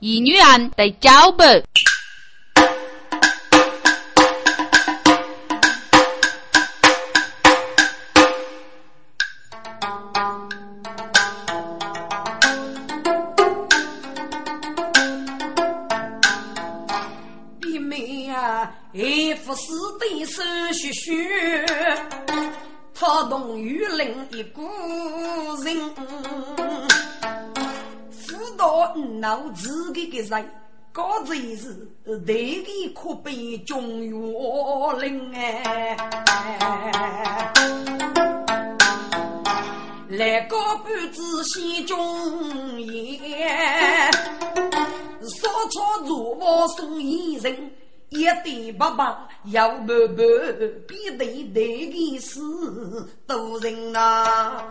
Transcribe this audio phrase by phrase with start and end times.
[0.00, 1.42] 一女人得交不？
[17.60, 19.62] 弟妹呀，一副死
[19.98, 20.40] 的手
[20.92, 21.66] 续，
[22.94, 24.62] 他同玉林一个
[25.64, 26.17] 人。
[29.20, 30.48] 脑自己的人，
[30.92, 34.10] 高才是得的可悲中原
[34.98, 35.96] 人哎！
[40.08, 44.10] 来个半子心中言，
[45.20, 47.70] 说错如我送一人，
[48.08, 50.22] 一点不把要不不
[50.86, 52.40] 比得得的事
[53.26, 54.64] 都人呐。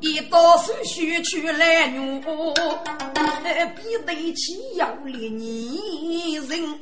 [0.00, 2.20] 一道手续去来女，
[3.74, 6.78] 比得起要脸女人。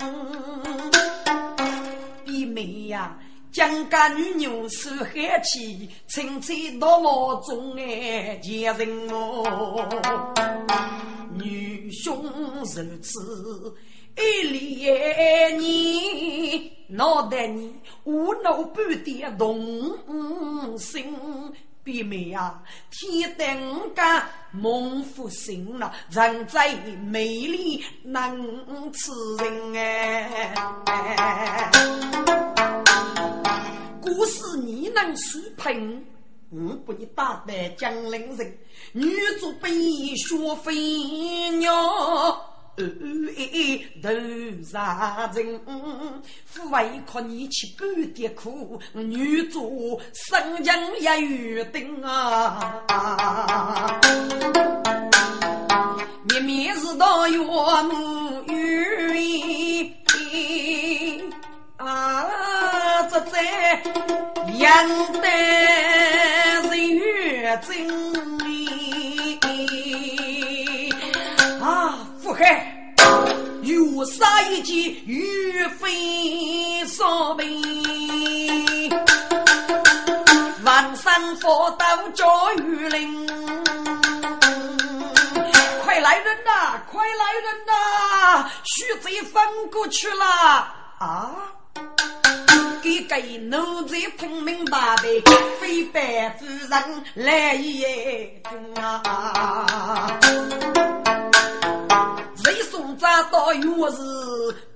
[2.25, 3.19] 比妹呀，
[3.51, 10.29] 江家女牛手海气，青菜多么重哎，见人哦。
[11.33, 12.65] 女兄如
[13.01, 13.75] 此，
[14.17, 17.73] 一连你脑袋你
[18.05, 21.15] 无脑半点动心。
[21.87, 31.71] 比妹呀，天灯干梦复醒了，人在美丽能吃人哎。
[34.03, 36.05] 故事你能书评，
[36.51, 38.59] 我不你打败江陵人，
[38.91, 39.71] 女主被
[40.17, 40.75] 学飞
[41.59, 41.73] 鸟。
[42.77, 44.11] 头
[44.63, 45.61] 杀人，
[46.45, 52.83] 父为靠你吃半点苦，女主生情也约定啊！
[56.29, 59.95] 面面是道岳母语
[61.79, 62.27] 啊，
[63.11, 63.83] 这在
[64.59, 64.89] 养
[65.21, 65.29] 得
[66.69, 68.16] 人越真。
[72.39, 72.95] 嗨，
[73.63, 74.77] 有杀一剑，
[75.07, 78.91] 欲飞烧眉，
[80.63, 83.27] 万山佛道叫玉林。
[85.83, 86.79] 快来人呐！
[86.93, 88.51] 快来人呐！
[88.65, 89.43] 徐贼翻
[89.73, 90.27] 过去了
[90.99, 91.33] 啊！
[92.83, 95.23] 给给奴才听明白的，
[95.59, 98.43] 非白夫人来也
[98.79, 100.07] 啊！
[103.07, 104.03] 扎到月是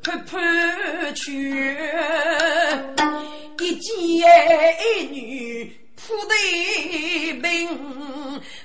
[0.05, 1.77] 盼盼去，
[3.59, 3.91] 一见
[4.79, 7.51] 一女铺对病，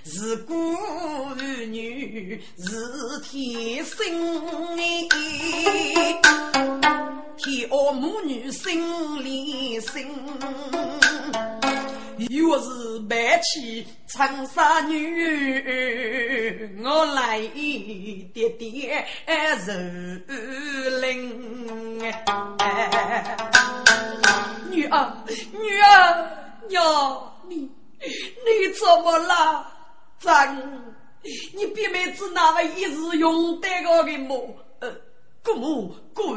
[0.05, 0.53] 是孤
[1.67, 3.97] 女是天生
[7.35, 10.07] 天恶母女心里心。
[12.17, 19.05] 又是白起长沙女，我来一点点
[20.27, 20.35] 柔
[21.01, 22.01] 灵。
[24.69, 25.13] 女儿，
[25.53, 26.27] 女儿，
[26.67, 29.71] 娘，你你怎么了？
[30.19, 30.31] 真，
[31.53, 34.55] 你别妹子那位一日用得个的么？
[34.79, 34.91] 呃，
[35.43, 36.35] 姑母，姑。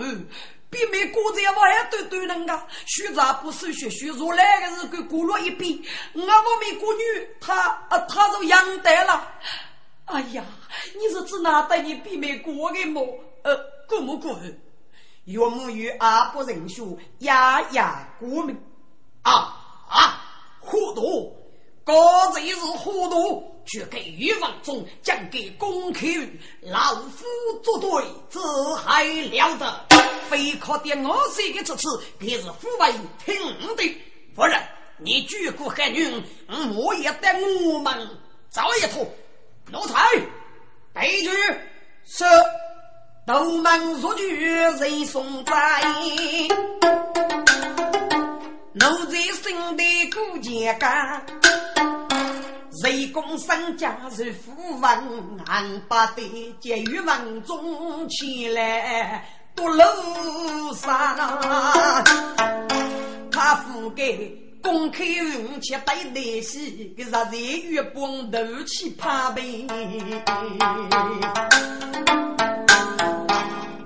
[0.71, 5.79] 比美国在我还多多人家，学杂不收学，学如来个是给过了一遍。
[6.15, 7.55] 我我美国女，她
[7.89, 9.33] 啊，她就养得了。
[10.05, 10.45] 哎呀，
[10.95, 13.03] 你是指哪得你比美国的么？
[13.43, 13.57] 呃，
[13.89, 14.39] 过么过？
[15.25, 18.59] 岳母与阿不认输，呀呀过命
[19.23, 19.33] 啊
[19.89, 20.25] 啊！
[20.61, 21.35] 糊涂，
[21.85, 23.58] 高贼是糊涂。
[23.69, 26.01] 却给玉王中讲给公口，
[26.63, 27.25] 老夫
[27.63, 28.41] 作对，这
[28.77, 29.85] 还了得？
[30.29, 31.87] 非靠点我这个支持，
[32.19, 32.93] 便是父为
[33.25, 33.35] 听
[33.77, 33.97] 的。
[34.35, 34.61] 夫人，
[34.99, 36.07] 你举国汉女，
[36.75, 37.29] 我也得
[37.65, 38.09] 我们
[38.51, 39.07] 走一趟。
[39.71, 40.03] 奴才，
[40.95, 41.31] 备举
[42.07, 42.25] 是
[43.27, 45.83] 东门入去人送在，
[48.73, 51.25] 奴才生的古剑干。
[52.83, 59.27] 谁公身家是富翁，俺把得结于文中起来
[59.57, 59.85] 独楼
[60.75, 61.17] 上。
[63.33, 64.31] 他富给
[64.63, 69.67] 公开运气对得起，给日日月光斗气怕背。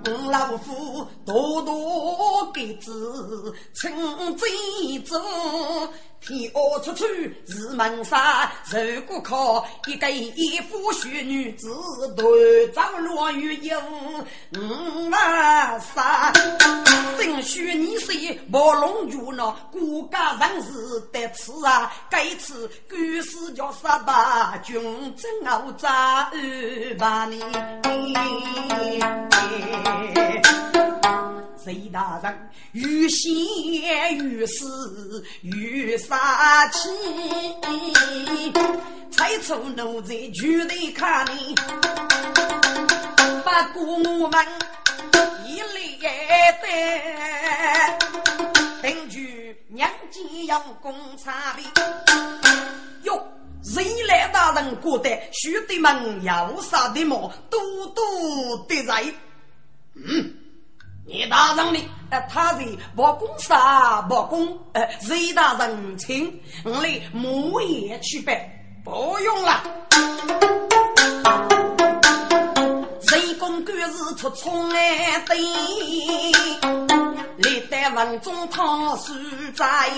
[0.04, 4.46] 公老夫多多给子称贼
[5.00, 5.18] 子。
[6.24, 7.04] 天恶处处
[7.48, 11.68] 是门杀，如果靠一个一夫婿女子
[12.16, 12.26] 断
[12.72, 14.24] 掌落于一无
[14.56, 16.32] 五万杀。
[17.18, 18.12] 正须你是
[18.52, 20.70] 暴龙主呢，国家人士
[21.12, 24.80] 得此啊，该次官司叫杀吧，军
[25.16, 25.28] 争
[25.66, 27.42] 我扎二把你。
[31.64, 33.30] 贼大人愈险
[34.16, 36.88] 愈死愈杀气，
[39.10, 41.54] 猜出奴才就得看你，
[43.44, 44.46] 不顾我们
[45.46, 46.02] 一来
[46.60, 46.66] 的，
[48.82, 51.62] 根据娘家要公差的
[53.02, 53.22] 哟。
[53.64, 57.32] 人来大人过得兄弟们要杀的么？
[57.48, 57.60] 多
[57.94, 58.04] 多
[58.68, 59.04] 的在，
[59.94, 60.41] 嗯。
[61.04, 61.80] 你大人呢？
[62.10, 68.38] 呃，他是不公杀不公，呃，谁大人情我来母也去办，
[68.84, 69.62] 不用了。
[73.00, 75.34] 谁公干是出冲来的？
[77.38, 79.12] 历代文中汤书
[79.56, 79.90] 在。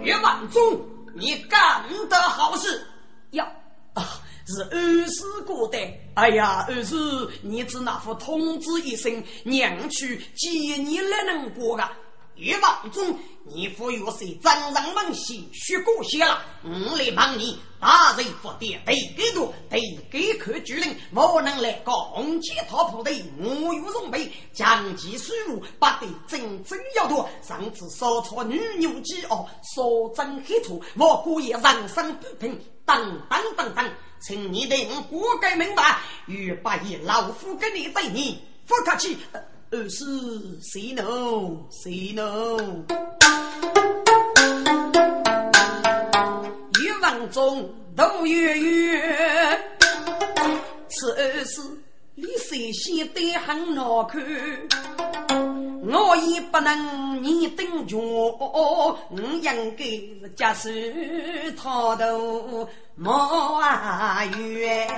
[0.00, 0.80] 岳文忠，
[1.14, 2.86] 你干得好事
[3.32, 3.46] 呀！
[3.94, 4.02] 啊。
[4.46, 5.78] 是二师过的，
[6.14, 6.96] 哎呀，二师，
[7.42, 11.88] 你只那副通知一声，娘去接你来能过个？
[12.36, 14.34] 岳王忠，你父有谁？
[14.42, 17.58] 张人们心血过血了，我来帮你。
[17.78, 19.78] 大人不得，得给多，得
[20.10, 27.28] 给可居令，我能来个红旗套部队，我有容备，将其水务，不得真正要多。
[27.42, 29.82] 上次烧错女牛鸡哦，烧
[30.14, 33.90] 真黑土，我可以人生不平，等等等等。
[34.22, 39.18] 请你对我过该明白，与八爷老夫跟你对你不客气。
[39.70, 40.04] 二是
[40.62, 42.84] 谁能谁能？
[46.80, 49.60] 欲望中都月月，
[50.88, 51.60] 此二是
[52.14, 54.22] 你谁先得很难看。
[55.84, 60.70] 我也不能你等着，我应该是接受
[61.56, 62.14] 他的
[62.94, 63.60] 莫
[64.36, 64.88] 怨。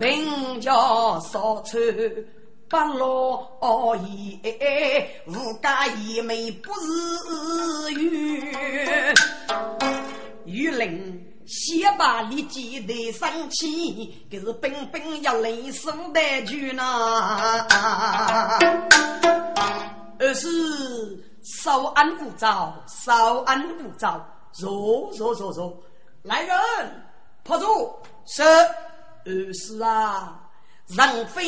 [0.00, 1.78] 名叫少出
[2.68, 3.96] 不落
[4.42, 9.14] 叶，无家一美不是缘。
[10.44, 11.28] 玉林。
[11.44, 16.82] 先把立即的生气，可是本本要雷声的句呢。
[20.18, 20.48] 二是
[21.42, 25.76] 稍安勿躁，稍安勿躁，坐坐坐坐，
[26.22, 26.56] 来人，
[27.44, 27.66] 趴住。
[28.24, 30.40] 是二是啊，
[30.86, 31.42] 人非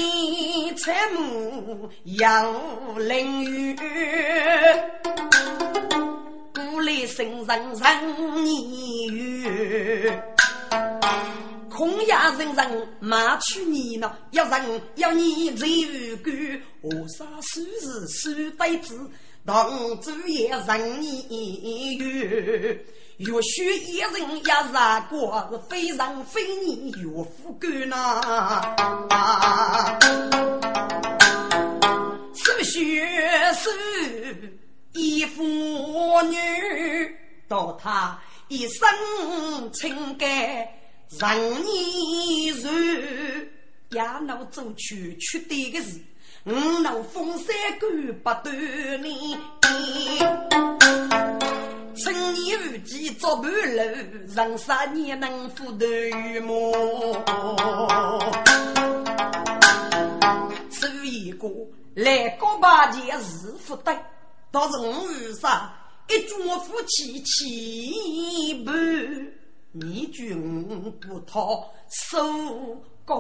[0.75, 1.88] 财母
[2.19, 2.52] 要
[2.99, 3.76] 淋雨。
[6.52, 10.12] 古来圣人人言语，
[11.70, 14.12] 空呀人人骂去你呢？
[14.32, 16.31] 要人要你最无辜，
[16.82, 19.08] 何啥数字数辈子，
[19.46, 22.81] 当主也人言语。
[23.19, 28.23] 若许一人也杀过，是非人非你岳父干呐？
[32.35, 33.06] 是血
[33.55, 34.58] 是。
[34.94, 35.43] 一妇
[36.23, 36.37] 女，
[37.49, 38.89] 到他一生
[39.72, 40.29] 情感
[41.10, 42.70] 任你如，
[43.91, 46.01] 也能做出缺德的事，
[46.46, 47.91] 我能封三观
[48.22, 49.34] 不断你。
[51.96, 53.55] 趁你无忌做半路，
[54.29, 56.70] 人生你能负得与么？
[60.69, 61.48] 做一个
[61.94, 63.91] 来告八戒是福德。
[64.51, 65.72] 倒是我遇上
[66.10, 68.70] 一桩夫妻气不，
[69.72, 72.19] 你句我不讨手
[73.05, 73.17] 高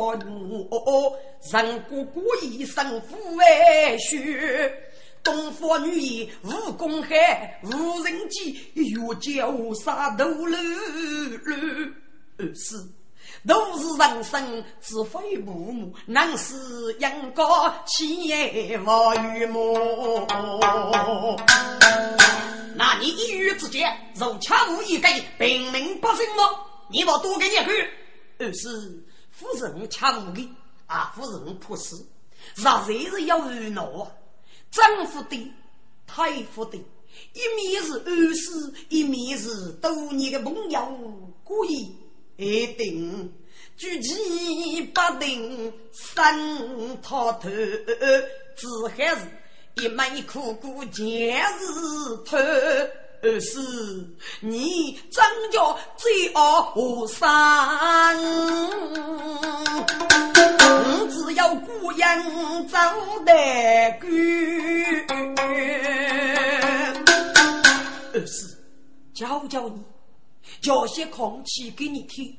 [0.70, 1.18] 我，
[1.52, 4.72] 人哥哥一生父为血，
[5.22, 11.54] 东方女儿无公害，无人见，越叫杀头路路，
[12.38, 12.76] 二是。
[13.46, 16.54] 都是人生自非父母，难是
[17.00, 20.26] 养高妻业无与母。
[22.74, 26.42] 那你一语之间，如恰无一给，平民百姓么？
[26.90, 27.88] 你我多给你句，
[28.38, 28.68] 二是
[29.36, 30.48] 夫人恰无给，
[30.86, 31.96] 啊，夫人破事，
[32.54, 34.12] 实在是要热闹啊？
[34.70, 35.52] 丈夫的，
[36.06, 41.96] 太夫的，一面是恩师，一面是多年的朋友，故意。
[42.36, 43.32] 一定
[43.76, 49.20] 举棋不定三套头，只还是
[49.76, 52.36] 一门苦苦前日头。
[53.24, 53.58] 二是
[54.40, 58.14] 你真叫罪恶无三，
[60.58, 62.78] 我只要孤影走
[63.24, 64.06] 得过。
[68.12, 68.58] 二是
[69.14, 69.82] 教教你，
[70.60, 72.36] 教些空气给你听，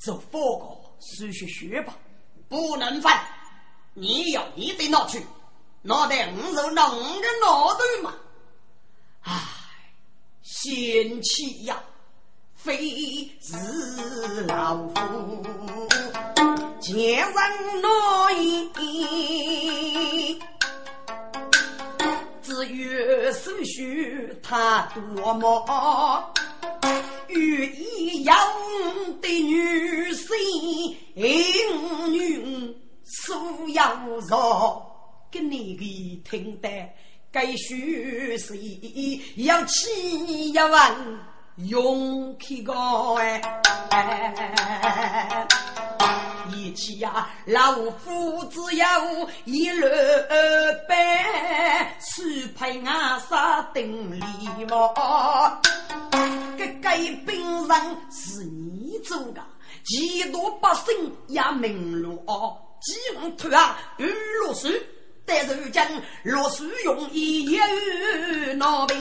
[0.00, 1.94] 做报告数学学吧，
[2.48, 3.24] 不能犯。
[3.92, 5.24] 你要你得拿去，
[5.82, 8.12] 拿得五肉拿五个脑袋嘛，
[9.20, 9.60] 啊。
[10.44, 11.82] 贤妻呀，
[12.54, 13.56] 非是
[14.46, 15.42] 老夫
[16.78, 17.34] 见人
[17.80, 17.90] 难
[18.36, 18.44] 言。
[22.42, 24.86] 至于手续他
[25.16, 26.30] 多么，
[27.28, 28.36] 欲意养
[29.22, 30.28] 的女性，
[32.12, 33.96] 女素要
[34.28, 34.84] 说
[35.30, 35.82] 给你个
[36.30, 36.68] 听得。
[37.34, 38.56] 该学是
[39.34, 40.96] 要起一万
[41.56, 43.42] 勇气高哎，
[46.54, 49.88] 一起呀，老夫子有一路
[50.88, 54.20] 白，是配俺杀定礼
[54.70, 54.94] 貌。
[56.56, 57.76] 这该兵人
[58.12, 59.42] 是你做的，
[59.84, 64.06] 几多百姓也明了哦，几万头啊，二
[64.44, 64.80] 落水。
[65.26, 65.82] 但如今
[66.22, 67.62] 若是用一有
[68.56, 68.96] 脑病，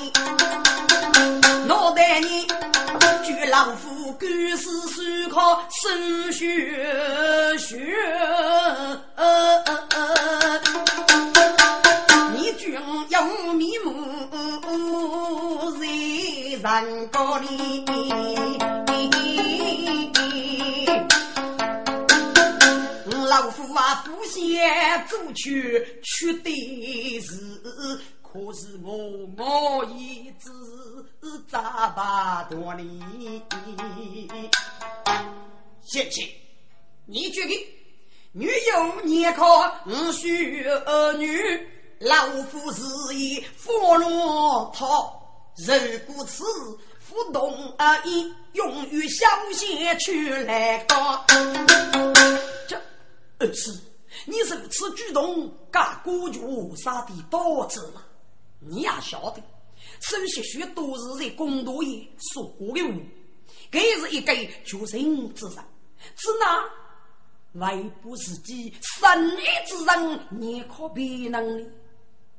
[1.67, 5.89] 脑袋你就老夫干事手靠手
[6.31, 7.77] 学学，
[12.33, 12.73] 你君
[13.09, 13.21] 有
[13.53, 13.91] 面目
[15.77, 15.85] 在
[16.81, 18.32] 人高里。
[23.33, 27.35] 老夫啊，不想做去去的事，
[28.21, 28.95] 可是我
[29.35, 30.51] 我一直
[31.49, 33.01] 咋把多你。
[35.81, 36.31] 贤妻，
[37.07, 37.57] 你决定，
[38.33, 39.43] 女有年考
[39.87, 41.35] 无需儿女，
[42.01, 45.19] 老夫是以佛罗套，
[45.57, 46.43] 如果此
[47.09, 51.25] 不动而已，用于小贤去来高。
[53.47, 53.47] 这。
[53.47, 53.81] 儿子，
[54.25, 58.05] 你如此举动，干国舅啥的导致了？
[58.59, 59.41] 你也晓得，
[60.01, 62.99] 首些许都是在公道爷说过的话，
[63.71, 64.33] 这是一个
[64.63, 65.55] 绝人之人，
[66.15, 71.67] 只那外部自己生意之人，你可别能力。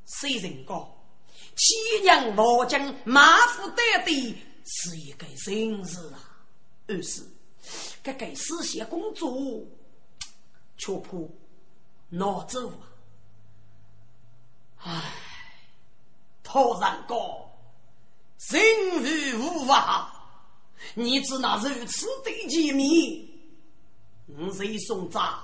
[0.06, 0.88] 谁人讲？
[1.56, 6.44] 七娘老将马虎得的是一个人事啊！
[6.86, 7.22] 二是
[8.02, 9.62] 这个实现工作。
[10.76, 11.10] 却怕
[12.08, 12.84] 拿走啊！
[14.78, 15.02] 唉，
[16.42, 17.18] 突然讲
[18.50, 20.12] 人欲无法，
[20.94, 23.26] 你只拿如此的见面，
[24.26, 25.38] 我谁送葬？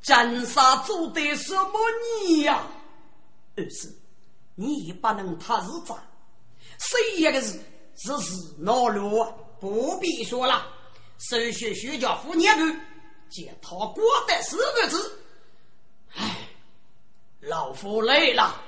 [0.00, 1.72] 真杀做的什么
[2.26, 2.66] 你呀？
[3.56, 3.94] 二是
[4.54, 5.94] 你也不能踏日子，
[6.78, 7.60] 谁一个是
[7.96, 9.24] 只是恼怒，
[9.60, 10.66] 不必说了。
[11.18, 12.80] 手续需叫夫年头。
[13.30, 15.18] 见他过得四个字，
[16.14, 16.48] 唉，
[17.40, 18.60] 老夫累了，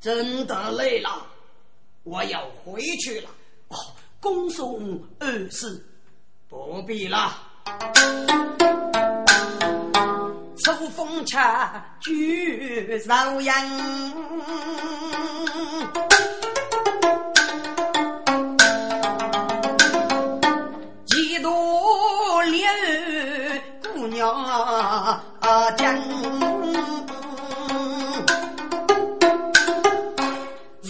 [0.00, 1.26] 真的累了，
[2.04, 3.28] 我要回去了。
[3.68, 3.76] 哦，
[4.20, 5.84] 恭送二世，
[6.48, 7.42] 不必了。
[10.64, 13.68] 秋风恰举朝阳，
[25.48, 25.96] 娘将，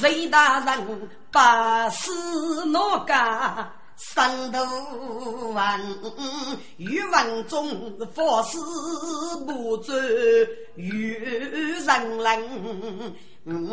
[0.02, 2.10] 雷大人把事
[2.66, 3.70] 闹干。
[3.96, 4.60] 三头
[5.52, 5.80] 万，
[6.76, 8.56] 欲文中佛师
[9.44, 9.92] 不走，
[10.76, 11.14] 遇
[11.84, 13.14] 人人，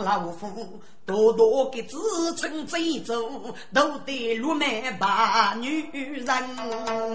[0.03, 1.97] 老夫多多给子
[2.35, 3.15] 称贼走，
[3.71, 6.27] 都得落卖把女人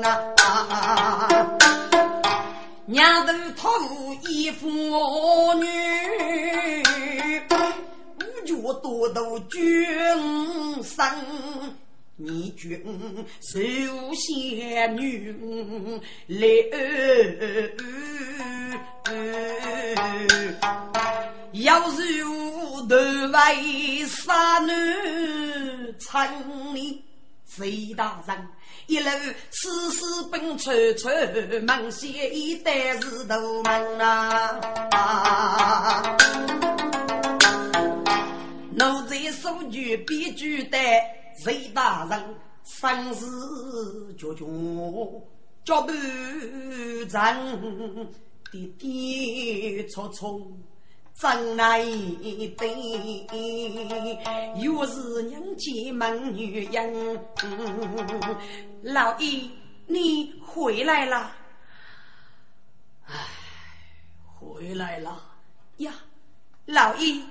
[0.04, 1.28] 啊！
[2.86, 4.68] 娘头托付一妇
[5.54, 5.66] 女，
[8.18, 9.62] 五脚多头君
[10.82, 11.06] 生。
[12.16, 12.82] 你君
[13.40, 13.58] 受
[14.14, 15.32] 仙女
[16.26, 16.38] 来，
[21.52, 22.02] 要是
[22.88, 24.76] 头为杀男，
[25.98, 27.02] 称你
[27.46, 28.36] 隋大人，
[28.90, 29.08] 一路
[29.52, 31.14] 丝丝奔穿穿，
[31.62, 34.60] 忙些一代是大门啊！
[38.74, 40.76] 奴才数据必须得
[41.44, 42.20] 隋大人，
[42.64, 44.44] 生死决绝，
[45.64, 45.92] 脚步
[47.08, 47.36] 长，
[48.50, 50.42] 跌跌错错。
[51.20, 53.26] 真来对，
[54.56, 57.20] 又是娘家门女人。
[58.82, 59.50] 老易，
[59.86, 61.32] 你回来了？
[63.06, 63.26] 唉，
[64.38, 65.22] 回来了
[65.78, 65.94] 呀，
[66.66, 67.24] 老易，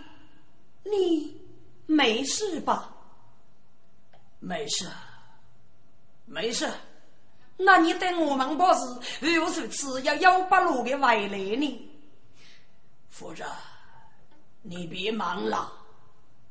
[0.84, 1.39] 你
[1.86, 2.94] 没事吧？
[4.39, 4.89] 没事，
[6.25, 6.72] 没事。
[7.58, 8.63] 那你对我们不
[9.01, 11.89] 是如此次要幺八路的外来呢？
[13.10, 13.48] 夫人。
[14.62, 15.72] 你别忙了，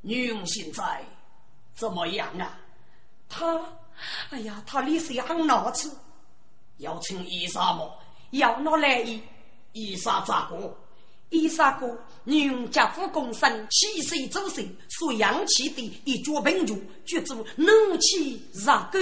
[0.00, 1.04] 女佣现在
[1.74, 2.58] 怎么样啊？
[3.28, 3.62] 她，
[4.30, 5.90] 哎呀，她脸色很难吃，
[6.78, 7.98] 要请医生么？
[8.30, 9.22] 要拿来医，
[9.72, 10.76] 医生咋个？
[11.30, 17.66] 医生哥，你用家父共生，七岁周岁，属阳气的一脚病足，绝主怒
[17.98, 18.98] 气热狗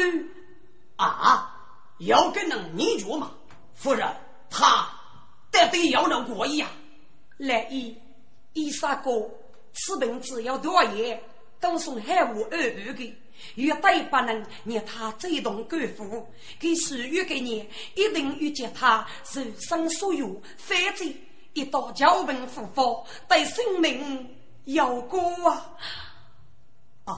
[0.97, 1.53] 啊！
[1.99, 3.31] 要跟能你住吗？
[3.75, 4.09] 夫人，
[4.51, 4.91] 他
[5.51, 6.71] 得得要能过意啊！
[7.37, 7.97] 来医。
[8.55, 9.31] 医生哥，
[9.73, 11.23] 此病只要多夜，
[11.61, 13.15] 都送海我二二的，
[13.55, 16.25] 绝对不能让他走动肝腑，
[16.59, 21.05] 给属于给你，一定遇见他人生所有，否则
[21.53, 24.29] 一到交病复发，对生命
[24.65, 25.77] 有过啊！
[27.05, 27.15] 啊！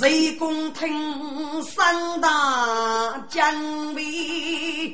[0.00, 4.92] 雷公听三大将威。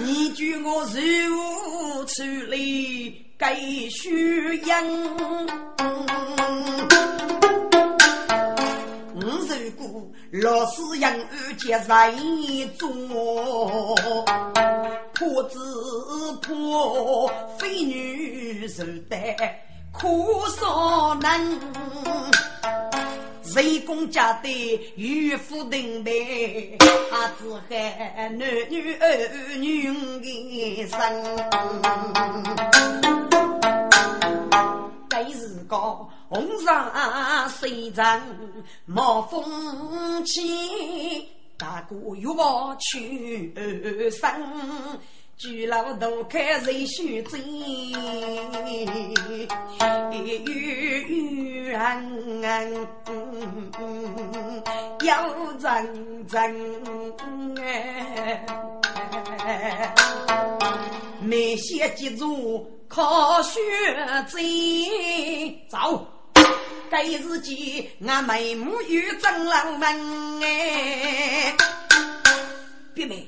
[0.00, 3.54] 你举我如处理该
[3.90, 5.16] 虚应，
[10.42, 12.90] 老师养儿接人做，
[15.14, 15.58] 婆子
[16.42, 19.36] 婆非女受待
[19.92, 21.40] 苦所难。
[23.44, 24.48] 人公家的
[24.96, 26.10] 与夫定白，
[27.12, 29.88] 阿子还男女儿女
[30.20, 30.98] 的生。
[35.08, 35.76] 该是个
[36.34, 38.22] 红裳谁人
[38.86, 43.54] 冒风起，大哥又我去？
[44.10, 44.28] 生。
[45.36, 47.38] 巨老都开谁须知？
[47.38, 48.52] 冤
[51.62, 51.78] 冤
[55.04, 55.28] 要
[55.60, 56.56] 认真
[57.60, 58.44] 哎！
[61.20, 63.60] 没些记住靠学
[64.28, 64.42] 贼，
[65.68, 66.04] 走！
[66.90, 71.56] 该日记俺妹母与真郎们哎！
[72.94, 73.26] 别妹，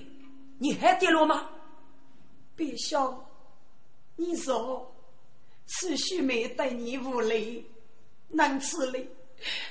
[0.59, 1.49] 你还跌落吗？
[2.55, 3.29] 别笑，
[4.17, 4.95] 你说
[5.67, 7.67] 此须没对你无礼，
[8.29, 9.09] 能此理，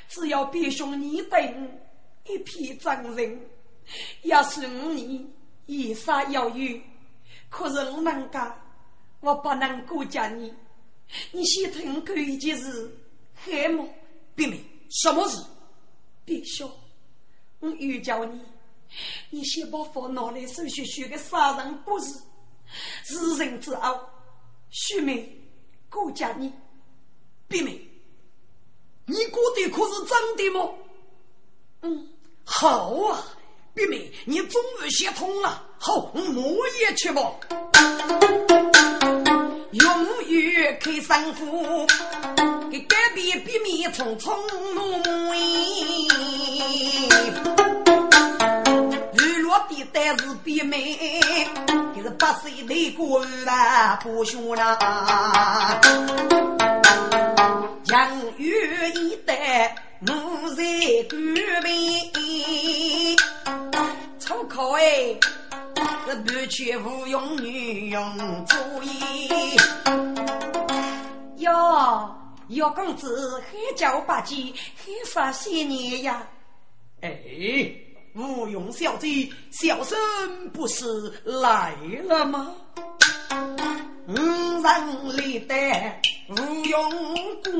[0.09, 3.49] 只要别兄你对我一片真人，
[4.23, 5.25] 要是五年
[5.65, 6.79] 以上要有，
[7.49, 8.61] 可是我能干，
[9.21, 10.53] 我不能顾家你。
[11.31, 12.91] 你先听过一件事，
[13.35, 13.87] 黑幕？
[14.35, 15.41] 别妹，什么事？
[16.23, 16.69] 别笑，
[17.59, 18.41] 我又叫你，
[19.29, 22.13] 你先把房拿来手续续个杀人不是？
[23.09, 24.09] 日人之傲，
[24.71, 25.29] 须眉
[25.89, 26.51] 顾家你，
[27.47, 27.79] 别妹，
[29.05, 30.69] 你过的可是真的吗？
[31.81, 32.09] 嗯，
[32.43, 33.23] 好啊，
[33.73, 35.63] 别妹，你终于想通了。
[35.77, 37.35] 好，我也去吧。
[39.71, 41.85] 永远开生父，
[42.75, 44.35] 给隔壁别妹匆匆
[44.73, 44.83] 忙
[49.13, 50.99] 日落的但是别妹。
[52.03, 55.79] 是八岁的官啊，不学啦。
[57.85, 58.53] 养育
[58.93, 60.13] 一代奴
[60.49, 60.61] 才
[61.09, 61.17] 官
[62.13, 63.17] 兵，
[64.19, 65.17] 出口哎，
[66.05, 69.57] 是不屈无用女用主意。
[71.37, 72.15] 哟，
[72.49, 76.27] 姚公子还叫八戒，还啥些年呀？
[77.01, 77.11] 哎。
[78.17, 79.97] 吴用小姐，小生
[80.53, 80.85] 不是
[81.25, 81.75] 来
[82.07, 82.55] 了吗？
[84.07, 86.89] 五人立代吴用
[87.43, 87.51] 过，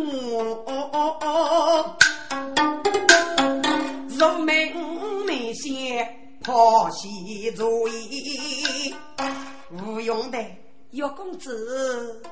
[4.08, 4.48] 入门
[5.26, 6.08] 没先
[6.42, 8.96] 抛席座椅。
[9.72, 10.42] 吴用的
[10.92, 12.24] 岳公子，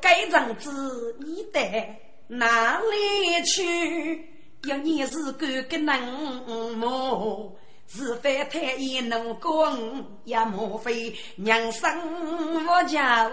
[0.00, 4.28] 该人子你带哪里去？
[4.64, 7.56] 要你是个个能么？
[7.92, 13.28] 是非太也能讲，也莫非娘生我家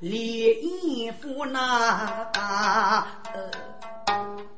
[0.00, 2.30] 烈义夫那？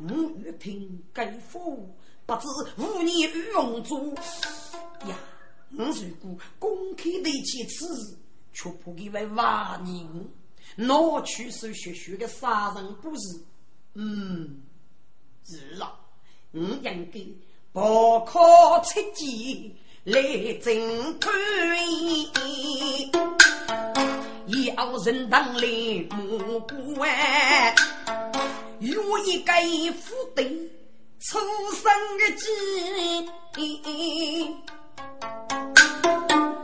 [0.01, 0.09] 我
[0.43, 1.95] 欲听该夫，
[2.27, 4.13] 不知无年与龙珠
[5.07, 5.15] 呀！
[5.79, 8.17] 我如果公开对其此事，
[8.53, 10.29] 却不给为万人，
[10.75, 13.41] 拿去手学学的杀人不是？
[13.95, 14.63] 嗯，
[15.45, 15.95] 是了，
[16.53, 17.21] 我应该。
[17.73, 18.41] 不可
[18.85, 20.19] 出级来
[20.63, 21.31] 侦探，
[24.75, 25.61] 要人当来
[26.11, 27.07] 目光，
[28.79, 29.53] 有一个
[29.93, 30.71] 副队
[31.21, 31.39] 出
[31.75, 31.85] 生
[32.17, 32.47] 的计，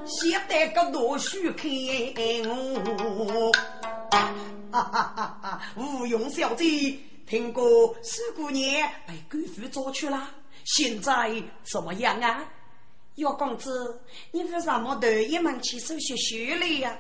[0.06, 1.70] 写得个多许看
[2.48, 3.52] 我，
[4.12, 5.62] 哈哈哈哈！
[5.76, 7.62] 吴用小姐，听过
[8.02, 10.28] 四姑娘被官府抓去了。
[10.64, 12.44] 现在怎么样啊，
[13.16, 14.00] 姚公子？
[14.30, 16.98] 你为什么头一门起手学学了呀？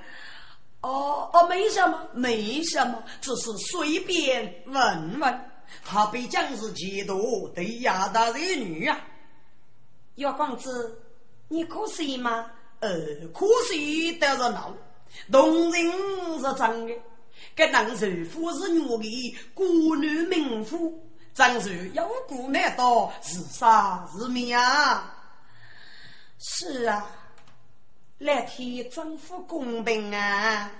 [0.80, 5.40] 哦哦，没什么，没什么，只是随便问问。
[5.84, 8.98] 他毕竟是嫉妒对亚大人女啊。
[10.16, 11.00] 姚公子，
[11.48, 12.50] 你可惜吗？
[12.80, 12.90] 呃，
[13.32, 14.74] 可惜得是闹，
[15.30, 15.92] 动人
[16.38, 16.94] 是真的。
[17.54, 21.02] 这男人夫是女的，孤女名妇。
[21.34, 25.14] 真是有苦难道自杀是命啊！
[26.38, 27.06] 是啊，
[28.18, 30.70] 来替政府公平啊！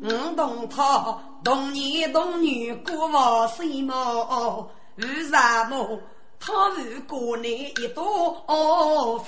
[0.00, 4.70] 我同他同年同女过往生么？
[4.96, 6.00] 为什么
[6.40, 9.22] 他与国内一朵花？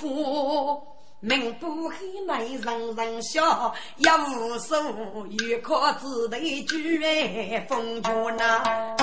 [1.22, 8.96] 民不黑内人人笑，一无所有可自得居安风泉呐。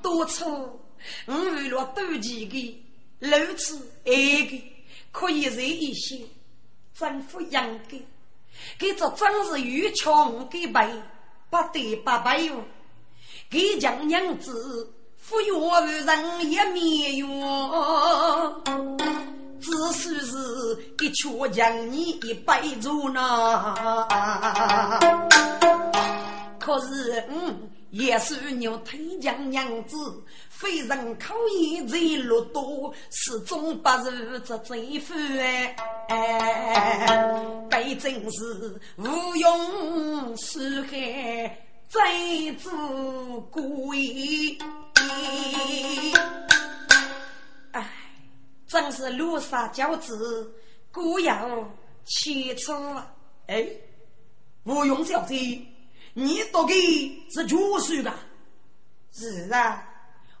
[0.00, 0.80] 多处
[1.26, 4.12] 我为了多几个，如此爱
[4.46, 4.62] 个，
[5.10, 6.24] 可以热一些，
[6.96, 8.06] 政府养给，
[8.78, 10.92] 给这真是越强给白，
[11.50, 12.62] 不得不白哟，
[13.50, 14.94] 给将娘子。
[15.30, 15.70] 不愿无
[16.04, 18.60] 人也灭哟，
[19.60, 23.76] 只算是一曲将你一百足呢。
[26.58, 29.96] 可是，嗯，也是牛推将娘子，
[30.48, 35.14] 非人考验在路多，始终不如这贼夫
[36.08, 41.56] 哎，该真是无用是害，
[41.90, 42.70] 贼子
[43.50, 44.56] 鬼。
[47.72, 47.90] 哎，
[48.68, 50.54] 真是路上教子，
[50.92, 51.68] 孤要
[52.04, 52.72] 千出。
[53.48, 53.66] 哎，
[54.62, 55.34] 吴用小姐，
[56.14, 58.14] 你读的是旧书的？
[59.12, 59.84] 是啊，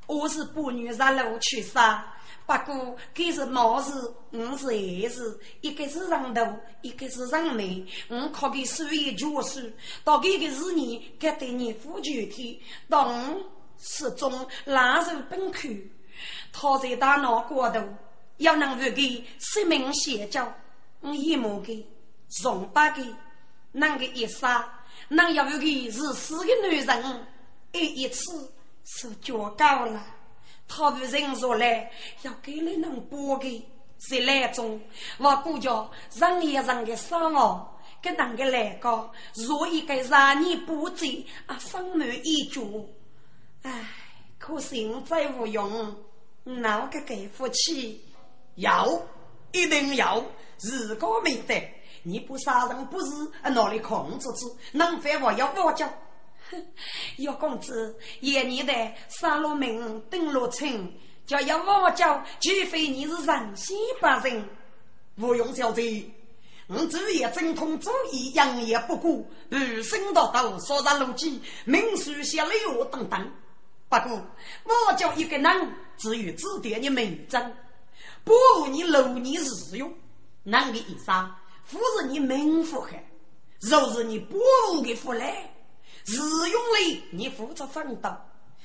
[0.06, 2.14] 我是不女上路去杀。
[2.50, 3.92] 不过，他是毛事，
[4.32, 6.44] 我是孩子，一个是人头，
[6.82, 7.86] 一个是人命。
[8.08, 9.60] 我考的书也旧书，
[10.02, 13.40] 到这个是你该对你负全体，懂？
[13.78, 15.68] 始终烂熟本口，
[16.52, 17.80] 他在大脑过头，
[18.38, 20.52] 要能为给生命写教，
[21.00, 21.86] 我一模给
[22.42, 23.02] 从八个，
[23.70, 24.68] 那个一杀，
[25.06, 27.26] 那要为给是四个女人，
[27.72, 28.52] 一一次
[28.84, 30.04] 是绝高了。
[30.72, 31.90] 他为人说来，
[32.22, 34.80] 要给你能播给是来种，
[35.18, 41.04] 我估叫人也人的伤亡，给那个来个，若一个让你不走
[41.46, 42.88] 啊，分满一足。
[43.62, 43.84] 唉，
[44.38, 45.96] 可惜再无用，
[46.44, 48.04] 哪个给夫妻？
[48.54, 48.86] 要，
[49.50, 50.24] 一定要！
[50.62, 51.68] 如果没得，
[52.04, 53.06] 你不杀人不是
[53.50, 54.56] 哪里控制住？
[54.72, 55.92] 能犯我要我叫？
[57.18, 58.72] 姚公子，夜你的
[59.08, 60.92] 杀了命，登了城，
[61.26, 64.48] 叫要我叫，除非你是人心不仁。
[65.16, 66.04] 吴用小姐，
[66.66, 73.32] 我只也精通主义，扬言不顾，不生道道，杀人如饥，明书写礼物等等。
[73.88, 74.22] 不过，
[74.64, 77.54] 我叫一个人只有指点你名正，
[78.24, 79.92] 不如你劳你日用。
[80.42, 81.38] 男的一杀，
[81.70, 82.96] 不是你名福害；
[83.60, 84.38] 若是你不
[84.72, 85.52] 如的福来，
[86.06, 88.10] 日用累你负责奋斗，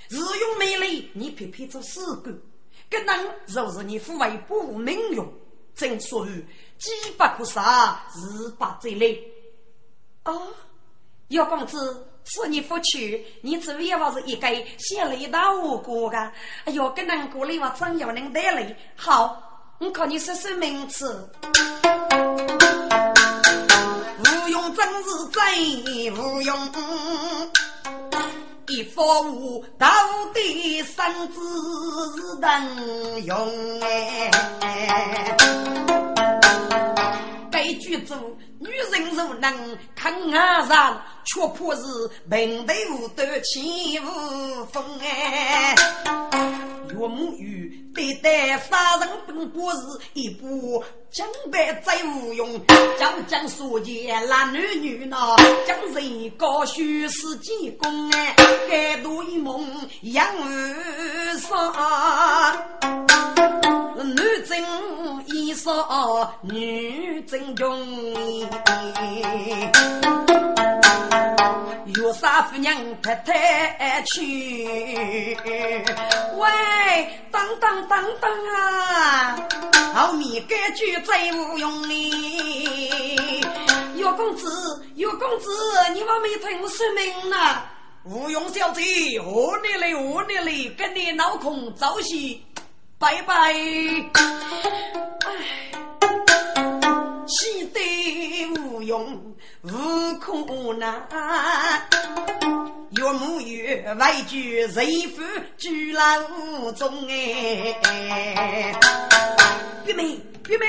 [0.09, 2.31] 日用没累你偏偏做死狗。
[2.89, 5.31] 个人若是你富为不名用，
[5.75, 6.29] 正所谓
[6.77, 9.17] 饥不可杀，日不再来。
[10.23, 10.33] 啊，
[11.29, 12.07] 姚公子。
[12.27, 14.47] 是你不去，你主要是一个
[14.79, 16.17] 先来到我国的。
[16.63, 18.75] 哎呦，跟人过来我真要能带来。
[18.95, 21.29] 好，我看你说说名词。
[24.75, 26.55] 真是真无用。
[28.67, 29.87] 一佛无道
[30.33, 31.39] 的身子
[32.17, 34.31] 是能用哎。
[37.51, 38.15] 该剧组
[38.59, 41.83] 女人如能看阿上，却怕是
[42.29, 45.75] 平头无端起无风哎。
[46.89, 49.77] 岳母与对待杀人本不是
[50.13, 52.47] 一部江白再无用，
[52.97, 55.35] 将将所见男女女呐，
[55.67, 58.35] 将人高虚是济公哎，
[58.69, 59.65] 该度一梦
[60.03, 61.59] 养儿孙。
[63.97, 64.15] 男
[64.47, 64.63] 真
[65.27, 67.65] 衣裳，女真穷。
[71.97, 75.37] 有啥夫娘太太去？
[76.35, 76.47] 喂，
[77.31, 79.37] 当当当当啊！
[79.93, 83.41] 后面这句最无用哩。
[83.95, 85.49] 岳公子，岳公子，
[85.93, 87.37] 你还没听我说明呢？
[88.03, 88.83] 吴用小姐，
[89.19, 92.45] 我你嘞，我你嘞，跟你闹空早戏。
[92.97, 93.53] 拜拜！
[95.25, 95.33] 唉，
[97.27, 99.34] 气得无用
[99.67, 101.07] 无可难，
[102.91, 105.23] 岳母岳外举谁负
[105.57, 108.75] 居牢中哎！
[109.83, 110.65] 别妹，别妹，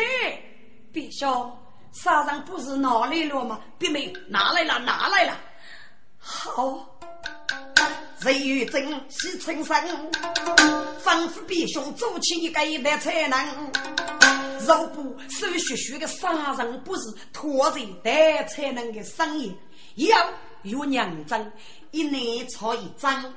[0.93, 1.59] 别笑，
[1.93, 3.61] 杀人不是哪来了吗？
[3.79, 5.37] 别妹，拿来了，拿来了，
[6.19, 6.87] 好。
[8.23, 10.11] 谁与真是春生，
[10.99, 13.71] 仿佛比兄做起一个一代才能。
[14.67, 17.03] 若不手续续的杀人，不是
[17.33, 19.57] 拖着带才能的生意，
[19.95, 20.31] 要
[20.63, 21.53] 有娘针，
[21.93, 23.35] 一年炒一针，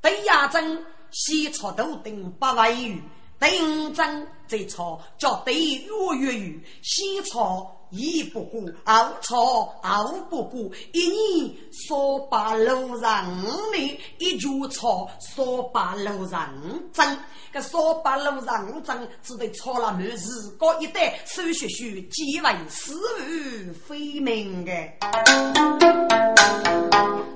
[0.00, 3.00] 对牙针先炒头等八万元。
[3.40, 17.16] 第五针再炒，叫对月月余，先炒一不过，二炒二不过，一年说八六十五年，一局炒说八六十五张，
[17.52, 20.16] 个说八六十五张只得炒了满日
[20.58, 22.94] 高一代，手续续几万死
[23.28, 24.72] 于非命的，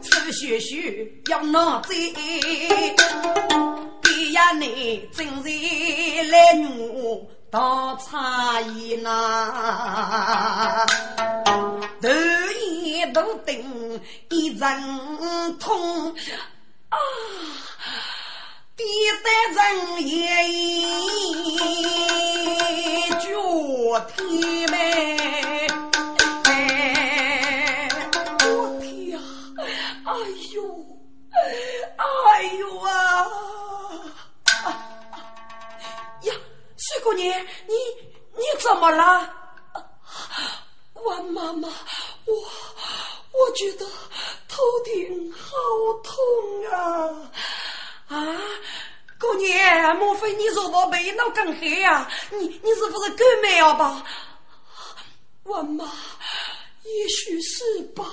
[0.02, 1.88] 手续续要拿走。
[4.32, 5.48] 呀，你真是
[6.30, 6.38] 来
[6.78, 10.84] 我当差役呐，
[12.02, 12.08] 头
[12.60, 16.14] 一都顶一阵痛
[16.90, 16.98] 啊，
[18.76, 18.84] 第
[19.22, 20.20] 三阵也
[23.18, 23.26] 脚
[24.14, 24.76] 踢没。
[37.18, 37.74] 水姑娘，你
[38.36, 39.34] 你怎么了？
[40.94, 41.68] 王妈妈，
[42.24, 42.34] 我
[43.32, 43.86] 我觉得
[44.48, 45.48] 头顶好
[46.02, 46.14] 痛
[46.70, 47.30] 啊！
[48.08, 48.40] 啊，
[49.18, 52.08] 姑娘，莫非你说我背脑更黑呀？
[52.30, 54.04] 你你是不是感冒了吧？
[55.44, 55.84] 我妈，
[56.84, 58.04] 也许是吧。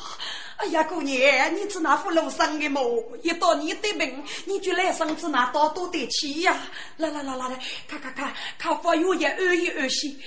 [0.57, 2.81] 哎呀，姑娘，你只那副庐山的么？
[3.21, 6.57] 一到你的病，你就来生子那多多的气呀！
[6.97, 10.17] 来来来来来，看看看，看服药也安一安心。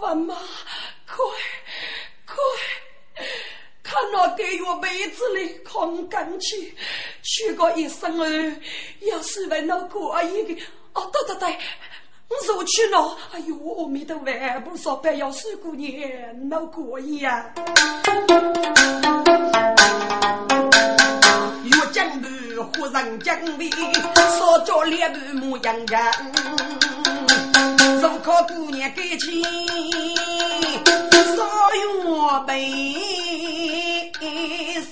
[0.00, 0.34] 妈妈，
[1.06, 1.24] 快
[2.24, 2.36] 快，
[3.82, 6.74] 看那给药杯子里空干去，
[7.22, 8.56] 去个一生儿，
[9.00, 11.58] 要是为那过一个，哦，对对对。
[12.36, 17.46] 我说去了，哎呦，阿弥陀佛，不说白要水过年闹过瘾呀！
[21.62, 22.28] 越江南
[22.76, 23.70] 忽然江北，
[24.36, 26.12] 少叫两半模样样。
[28.00, 29.42] 如靠姑娘给钱，
[31.34, 31.38] 少
[32.04, 34.12] 用杯，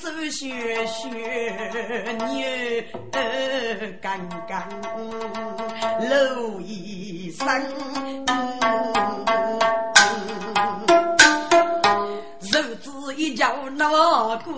[0.00, 1.00] 手血血
[2.18, 2.26] 牛
[4.00, 4.68] 干干。
[6.08, 7.44] 露一身，
[12.40, 14.52] 日子一觉闹过，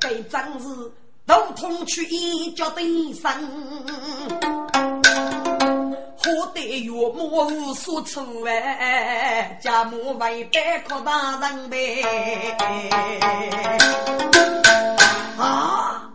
[0.00, 0.66] 该真是
[1.28, 3.30] 头痛去医脚得生。
[6.26, 12.02] 我得岳母无所处哎，家母为百可大人呗。
[15.38, 16.10] 啊！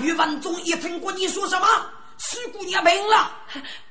[0.00, 1.66] 余文忠一听过你说什么，
[2.18, 3.30] 四姑娘病了。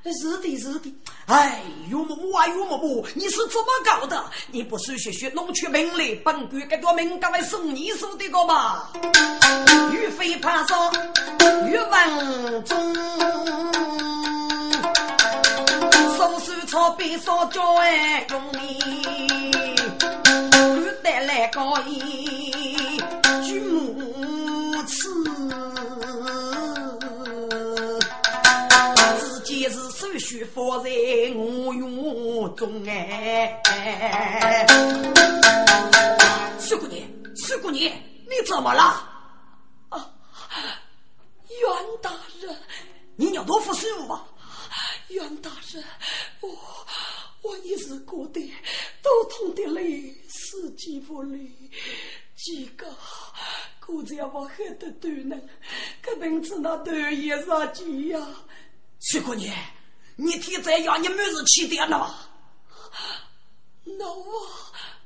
[0.04, 0.94] 是的，是的。
[1.28, 4.24] 哎，岳母啊，岳母母，你是怎么搞的？
[4.52, 8.90] 你不是学学弄出名来，本官给多民干来送你书的个吗？
[9.92, 10.92] 岳飞怕说，
[11.68, 12.96] 岳文忠，
[16.18, 19.76] 烧书草被烧焦哎，用你
[20.52, 23.00] 敢带来高义，
[23.44, 25.08] 举母刺。
[29.70, 30.90] 是手续放在
[31.36, 33.62] 我院中哎。
[36.60, 37.02] 苏姑娘，
[37.36, 37.92] 苏姑娘，
[38.28, 38.82] 你怎么了？
[39.90, 40.14] 啊，
[41.50, 41.68] 袁
[42.02, 42.56] 大人，
[43.16, 44.26] 你要多服侍我吧。
[45.10, 45.84] 袁大人，
[46.40, 46.50] 我
[47.42, 48.42] 我一时过得
[49.04, 51.40] 头痛的累，死几不累，
[52.36, 52.88] 几个。
[53.94, 55.36] 我这样我还得多呢，
[56.02, 58.26] 可能子那头也上急呀。
[59.02, 59.52] 徐姑娘，
[60.16, 62.16] 你天在要你妹子起点了吧？
[63.84, 64.26] 那我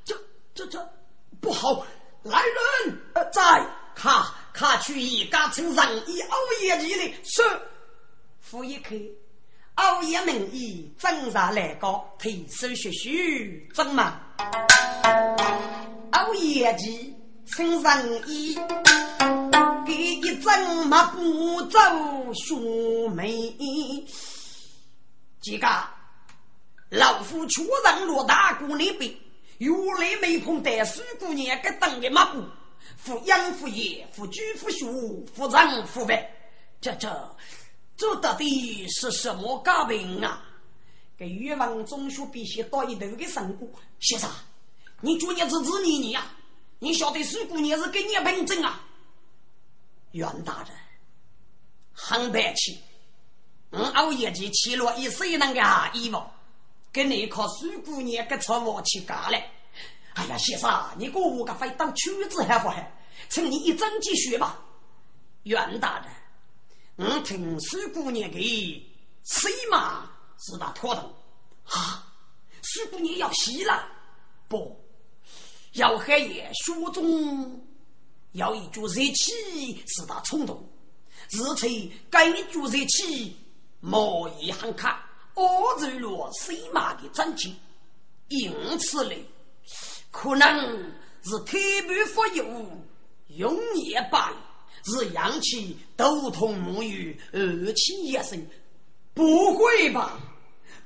[0.04, 0.14] 这
[0.54, 0.86] 这这
[1.40, 1.86] 不好！
[2.22, 2.42] 来
[2.84, 3.00] 人，
[3.32, 7.42] 在卡卡去一家称上一熬夜去的是。
[8.38, 9.00] 傅一开，
[9.76, 14.20] 熬夜名义正上来高，提手学学怎么？
[16.12, 17.14] 熬夜去。
[17.46, 18.58] 身上衣，
[20.26, 21.78] 一张抹布走
[22.34, 23.56] 兄妹。
[25.40, 25.68] 几个
[26.90, 29.14] 老夫出任罗大姑那边，
[29.58, 32.42] 原来没碰带水姑娘给当的抹布，
[32.96, 34.84] 扶养扶业，扶居扶学，
[35.32, 36.28] 扶长扶白。
[36.80, 37.36] 这这
[37.96, 40.42] 这到底是什么家病啊？
[41.16, 43.68] 给越王中学必须到一头的生果。
[44.00, 44.28] 先生，
[45.00, 46.26] 你昨日子子你你呀？
[46.80, 48.82] 你晓得苏姑娘是给你凭证啊？
[50.16, 50.70] 袁大人，
[51.92, 52.80] 很白气，
[53.68, 56.22] 我熬夜去起了一身那个衣服，
[56.90, 59.38] 跟你靠苏姑娘给错我去干了。
[60.14, 62.90] 哎呀，先生，你给我个非当曲子还不还？
[63.28, 64.58] 请你一针见血吧。
[65.42, 66.02] 袁大
[66.96, 68.40] 人，我听苏姑娘给
[69.24, 71.14] 谁嘛是那拖动
[71.64, 72.10] 啊？
[72.62, 73.86] 苏姑娘要死了
[74.48, 74.82] 不？
[75.72, 77.65] 要黑夜书中
[78.36, 80.66] 要一句热气，使他冲动。
[81.30, 83.36] 日吹该句热气，
[83.80, 87.54] 莫一行卡，恶走了水马的真气。
[88.28, 89.24] 因此嘞，
[90.10, 91.56] 可能是特
[91.88, 92.44] 别富有，
[93.28, 94.32] 用也罢，
[94.84, 98.46] 是阳气头痛目眩，二气也生。
[99.14, 100.20] 不会吧？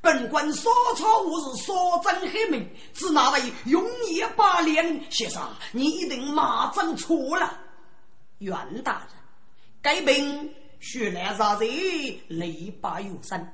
[0.03, 7.59] 本官所操无是所真黑名，是那位永夜八连先生，你一定马正错了。
[8.39, 9.09] 袁大人，
[9.83, 11.69] 该病血来杀人，
[12.29, 13.47] 雷拔有声。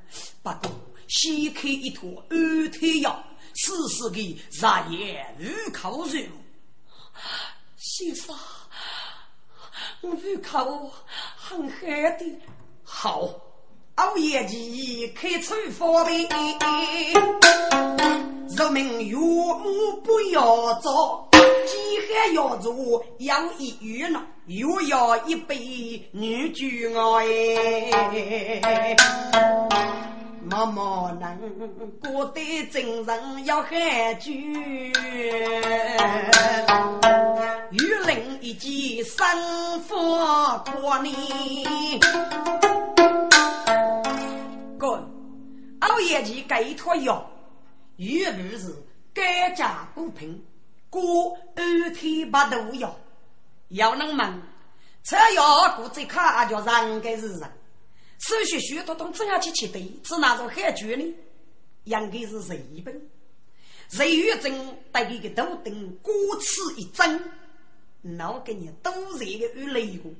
[0.42, 0.70] 不过
[1.08, 6.20] 先开一坨安胎药，此时的日夜入口入。
[7.76, 8.36] 先生，
[10.00, 10.92] 我入口
[11.36, 12.40] 很黑的，
[12.84, 13.45] 好。
[13.96, 16.12] 熬夜去开处方的，
[18.54, 21.78] 人民岳母不要做，饥
[22.12, 28.94] 寒要做养一月呢，又要一杯女酒熬哎。
[30.44, 31.38] 妈妈能
[31.98, 33.68] 过得真人要喝
[34.20, 34.30] 酒，
[37.70, 39.26] 玉林一记生
[39.88, 41.14] 活过年。
[45.96, 47.26] 熬夜期给一坨药，
[47.96, 48.70] 原本是
[49.14, 50.44] 改价补品，
[50.90, 52.94] 过二天八度药。
[53.68, 54.42] 要能问，
[55.02, 57.50] 吃药估计卡叫人该是人。
[58.18, 60.00] 手续许多东怎样去吃的？
[60.04, 61.14] 是哪种海剧呢？
[61.84, 63.08] 应该是日本。
[63.90, 67.32] 日月针带一个头灯，过此一针，
[68.02, 70.12] 脑给你都热个与雷过，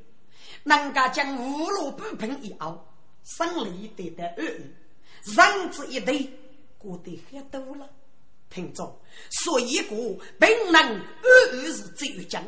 [0.65, 2.83] 人家将五路补品一熬，
[3.25, 4.86] 生理得得二二。
[5.35, 6.31] 人子一对，
[6.79, 7.89] 过得很多了。
[8.49, 9.97] 听着，说一个
[10.39, 12.43] 本能二是最强，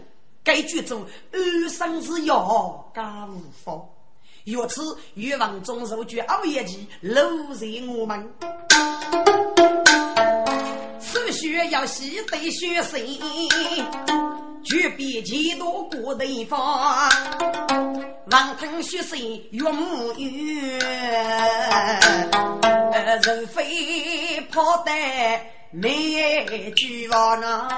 [0.45, 3.85] 该剧中二生是药加无方。
[4.45, 4.81] 由此
[5.15, 8.33] 与王中受具熬夜期，露在我们。
[11.01, 13.21] 此需要细对学习，
[14.69, 17.11] 绝比几多过地方。
[18.31, 19.19] 望腾雪山
[19.53, 20.79] 岳母远，
[23.23, 24.93] 人非跑得
[25.71, 27.69] 没句话呢。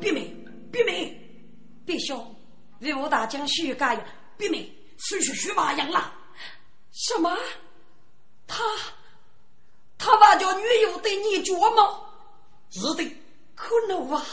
[0.00, 0.34] 别妹，
[0.72, 1.14] 别妹，
[1.84, 2.34] 别兄，
[2.80, 4.00] 为我大将徐家呀！
[4.38, 6.10] 别妹，徐徐徐马养了。
[6.92, 7.36] 什么？
[8.46, 8.64] 他
[10.00, 12.00] 他把叫女友对你绝吗？
[12.70, 13.04] 是的，
[13.54, 14.26] 可能啊。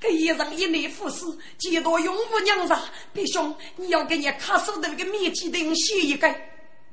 [0.00, 1.24] 给一人一内服侍，
[1.56, 2.76] 几多永无娘子。
[3.12, 6.34] 别兄，你要给你卡手的那个面具灯写一个。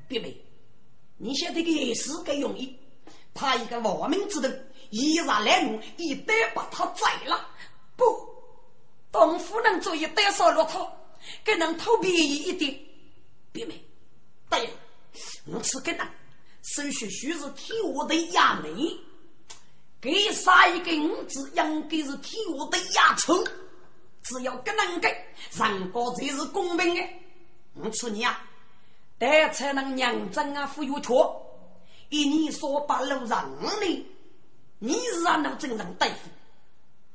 [0.08, 0.40] 别妹，
[1.18, 2.78] 你晓得个也是个容易，
[3.34, 4.48] 他一个亡命之徒，
[4.92, 7.50] 一然来怒，一旦把他宰了，
[7.98, 8.06] 不，
[9.12, 10.90] 东夫人做一单少骆驼，
[11.44, 12.80] 给能偷便宜一点。
[13.52, 13.84] 别妹，
[14.50, 14.70] 对了，
[15.48, 16.08] 我吃个呢，
[16.62, 19.00] 手续须是替我的衙门，
[20.00, 23.44] 给杀一个五子，应该是替我的衙丑。
[24.24, 25.10] 只要个能给，
[25.54, 27.02] 人国才是公平的。
[27.74, 28.48] 我吃你啊，
[29.18, 31.48] 但才能娘真啊，富有错。
[32.10, 33.50] 以你所把路让
[33.82, 34.06] 你，
[34.78, 36.30] 你是让那正常大夫。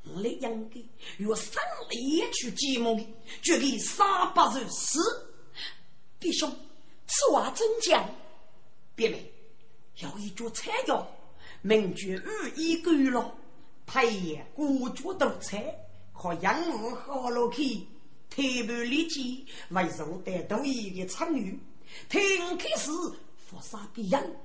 [0.08, 0.80] 我的应该
[1.18, 3.06] 用生力去寂寞的，
[3.42, 4.98] 绝对杀不入死。
[6.18, 6.50] 弟兄，
[7.06, 8.08] 此话真讲？
[8.94, 9.30] 别妹，
[9.98, 11.04] 有一句菜肴，
[11.62, 13.34] 名句寓意够了，
[13.86, 15.74] 配也孤绝多菜。
[16.12, 17.80] 和养物好落去，
[18.30, 21.58] 特别立即为受得多一个参与。
[22.08, 22.20] 听
[22.56, 22.90] 开始
[23.36, 24.36] 佛杀的人，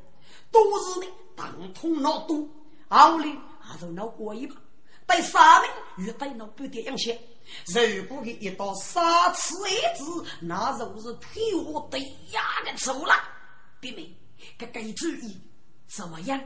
[0.52, 2.48] 都是呢当通脑多，
[2.90, 4.56] 后来还是脑过一把。
[5.08, 7.20] 对杀人与对脑不点样些。
[7.74, 13.14] 如果给一道杀此儿子，那就是天下对压的错了。
[13.80, 14.14] 弟妹，
[14.58, 15.42] 给给注意
[15.88, 16.40] 怎么样？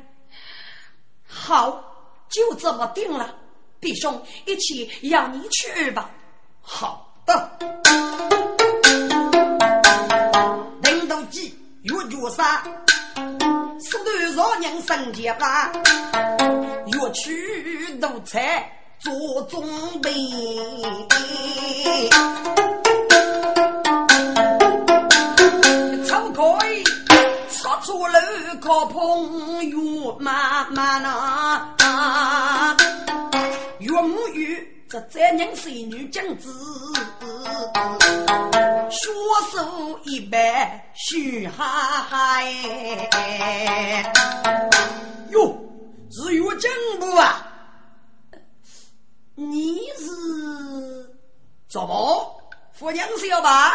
[1.28, 1.84] 好，
[2.30, 3.36] 就这么定了。
[3.80, 6.10] 弟兄，一起要你去吧。
[6.62, 7.58] 好的。
[10.84, 12.64] 领导机越绝杀，
[13.80, 15.72] 四段少年生劫吧。
[16.88, 19.62] 越去奴才做准
[20.02, 20.12] 备。
[26.06, 26.85] 抽开，插
[27.86, 28.20] 出楼
[28.60, 29.78] 靠碰越
[30.18, 32.76] 慢慢啊。
[33.78, 36.52] 岳母与这三年是女将子，
[38.90, 39.12] 学
[39.52, 41.64] 手一般虚哈
[42.10, 44.12] 哈哎
[45.30, 45.56] 哟，
[46.12, 47.46] 是岳将不啊？
[49.36, 51.14] 你是
[51.70, 52.42] 怎么？
[52.74, 53.72] 夫娘小吧？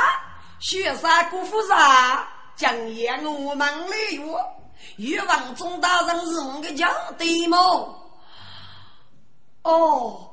[0.58, 2.26] 雪山姑父啥？
[2.56, 4.38] 将言我们来哟。
[4.96, 7.58] 岳王中大人是我的将对吗？
[9.62, 10.30] 哦，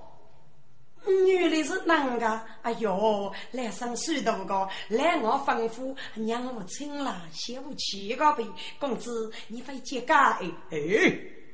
[1.06, 2.42] 原来是那个？
[2.62, 8.46] 哎呦，来生水多个，来我吩咐娘我亲了，先不去个呗。
[8.80, 10.50] 公子，你会接家哎？
[10.72, 10.78] 哎，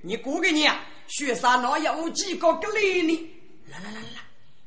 [0.04, 0.72] 你过个年，
[1.08, 3.30] 雪山那有几个个来呢？
[3.72, 4.22] 来来来来，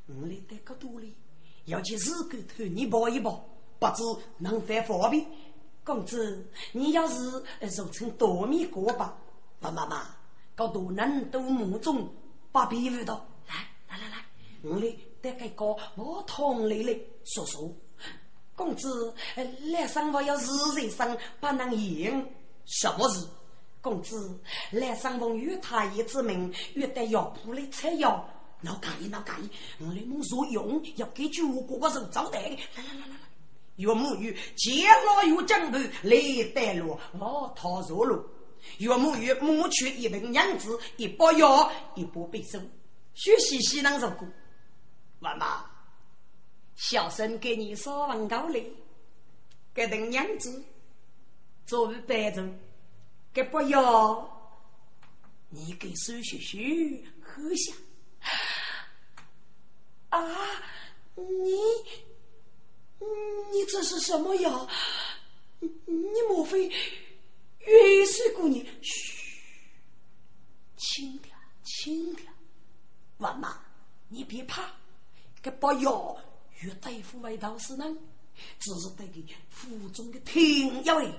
[0.09, 1.15] 我来带个多哩，
[1.67, 3.45] 要去日狗头你抱一抱，
[3.79, 4.03] 不知
[4.39, 5.25] 能否方便？
[5.87, 9.17] 公子，你要是做成多米锅吧？
[9.61, 10.17] 老妈妈，
[10.57, 12.13] 搞多能多木中。
[12.51, 13.15] 把皮肤到，
[13.47, 13.55] 来
[13.87, 14.25] 来来来，
[14.63, 17.71] 我来带个个我同来来说说。
[18.57, 19.15] 公子，
[19.71, 22.27] 来生我要日日生，不能赢。
[22.65, 23.27] 什么事？
[23.83, 28.27] 公子，来生奉岳太爷之命，约得药铺来采药。
[28.63, 29.51] 哪介意哪介意？
[29.85, 32.41] 我来莫说用，要给酒过个手招待。
[32.41, 33.26] 来来来来来，
[33.77, 38.25] 岳母与见老岳正头来带路，我逃入路。
[38.79, 42.59] 岳母与母娶一名娘子，一包药，一包背书，
[43.15, 44.27] 学习西南入过。
[45.21, 45.65] 妈妈，
[46.75, 48.73] 小生给你说文告嘞，
[49.73, 50.65] 给等娘子
[51.65, 52.43] 作为伴奏，
[53.33, 54.59] 给包药，
[55.51, 57.73] 你给苏学学喝下。
[60.09, 60.19] 啊，
[61.15, 61.53] 你，
[62.99, 64.69] 你这是什么药？
[65.61, 66.69] 你莫非？
[67.61, 69.43] 月水姑娘，嘘，
[70.77, 71.35] 轻点，
[71.65, 72.33] 轻点。
[73.19, 73.61] 王妈，
[74.09, 74.71] 你别怕，
[75.43, 76.17] 这把药
[76.61, 77.97] 与大夫外道是能，
[78.59, 81.13] 只是带给腹中的停药嘞。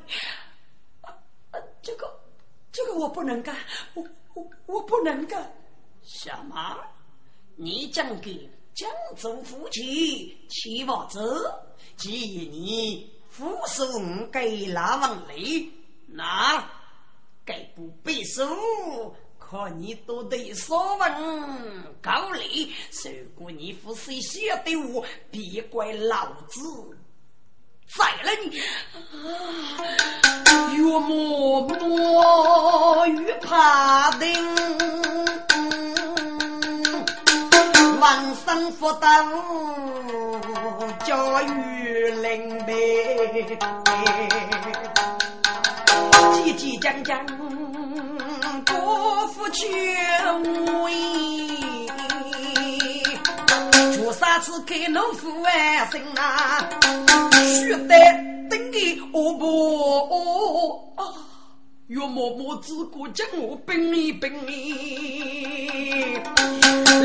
[1.02, 1.10] 啊
[1.52, 2.20] 啊，这个，
[2.72, 3.56] 这个我不能干，
[3.94, 5.54] 我我我不能干。
[6.04, 6.80] 什么？
[7.56, 11.52] 你讲给江州夫妻七王子，
[11.96, 15.70] 建议你服送给拉王雷。
[16.08, 16.64] 那
[17.46, 18.44] 该不背书，
[19.40, 22.74] 看你都得说文高丽。
[23.04, 26.98] 如果你不是写的我，别怪老子
[27.88, 28.62] 宰了你！
[30.76, 34.28] 越磨磨越怕定，
[38.08, 39.08] 万生福德
[41.05, 42.72] 教育灵媒。
[46.32, 47.20] 急急将将，
[48.66, 49.68] 国父全
[50.86, 50.88] 威，
[53.93, 56.64] 出三次给农夫万生啊，
[57.36, 57.93] 须得
[58.49, 58.78] 等个
[59.12, 59.43] 哦不
[60.95, 61.03] 啊，
[61.88, 64.30] 岳嬷嬷只顾将我兵一兵，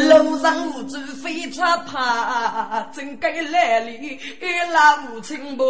[0.09, 4.19] 路上无主飞车怕，真该来里
[4.73, 5.65] 拉无情不？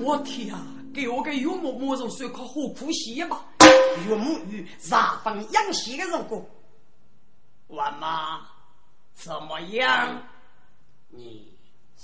[0.00, 0.62] 我天啊！
[0.94, 3.40] 给我个岳母母肉算靠好苦戏吧？
[4.08, 6.48] 岳母与茶房养戏的人过，
[7.66, 8.42] 我妈
[9.12, 10.22] 怎么样？
[11.08, 11.52] 你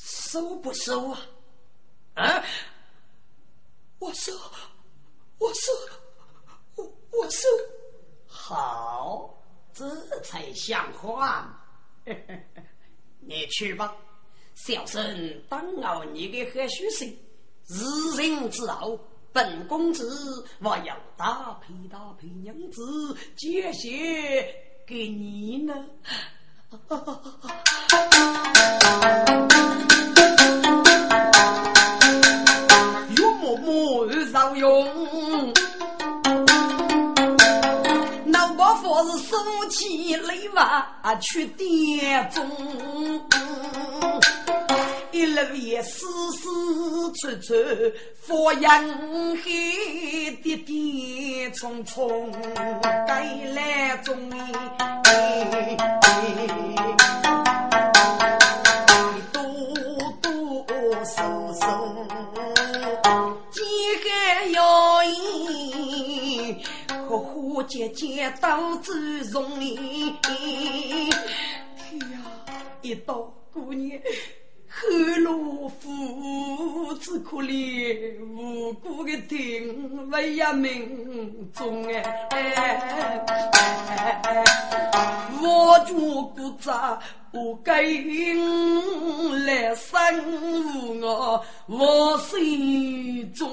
[0.02, 1.20] 收不收啊？
[2.14, 2.44] 啊？
[3.98, 4.32] 我收，
[5.38, 5.72] 我收，
[6.76, 7.48] 我我收。
[8.26, 9.42] 好，
[9.74, 9.84] 这
[10.20, 11.62] 才像话。
[13.20, 13.94] 你去吧，
[14.54, 17.06] 小生当熬你的何须生。
[17.68, 18.98] 日人之后，
[19.32, 24.52] 本公子我要搭配搭配娘子，接些
[24.86, 25.86] 给你呢。
[34.60, 34.86] 用，
[38.26, 39.36] 老伯父是收
[39.70, 40.86] 起雷娃
[41.22, 42.46] 去点钟。
[45.12, 46.48] 一路也丝丝
[47.14, 47.54] 处处，
[48.20, 48.84] 佛阳
[49.42, 52.30] 黑跌跌冲冲，
[52.82, 54.30] 该来中
[59.32, 59.42] 多
[60.66, 61.66] 多少少，
[67.64, 70.14] 姐姐都自容易。
[70.22, 70.32] 哎
[72.12, 72.22] 呀，
[72.82, 74.00] 一到过年。
[74.72, 74.86] 后
[75.18, 82.28] 罗夫只可怜无辜的听为呀命中哎，
[85.42, 85.92] 我觉
[86.36, 87.00] 不咋
[87.32, 87.82] 不该
[89.44, 93.48] 来生我我心中，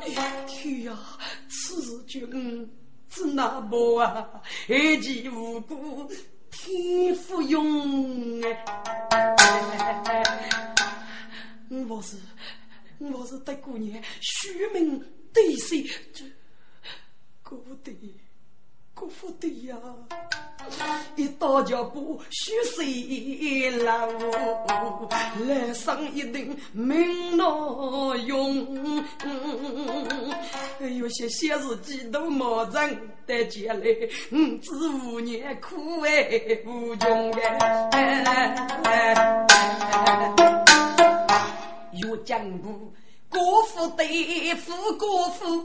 [0.00, 0.98] 天呀，
[1.48, 2.70] 此君
[3.10, 4.42] 是哪么啊？
[4.68, 6.10] 一己无辜。
[6.50, 8.64] 天福用哎，
[11.86, 12.16] 我是
[12.98, 15.04] 我是德姑娘，虚名
[15.34, 15.84] 对谁？
[16.14, 16.24] 这
[17.42, 17.92] 姑爹。
[18.94, 19.76] 姑父的呀，
[21.16, 24.08] 一到脚步虚水老，
[25.46, 27.46] 来生一定命难
[28.26, 28.66] 用。
[30.98, 33.84] 有些小事几都没人得接来，
[34.30, 37.42] 五子五年苦哎无穷哎。
[41.92, 42.92] 有江湖，
[43.30, 45.64] 姑父对父，姑父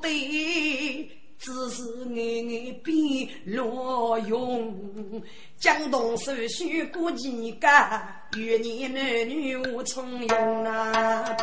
[0.00, 1.10] 对。
[1.42, 1.82] 只是
[2.14, 5.20] 眼眼变罗用，
[5.58, 7.68] 江东手续过几个，
[8.36, 11.36] 与你男女无从用啊！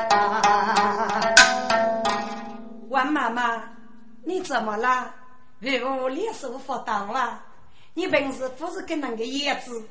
[2.88, 3.76] 王妈妈，
[4.24, 5.14] 你怎么了？
[5.60, 7.46] 为何脸色发抖啊？
[7.94, 9.84] 你平时不是跟那个样子？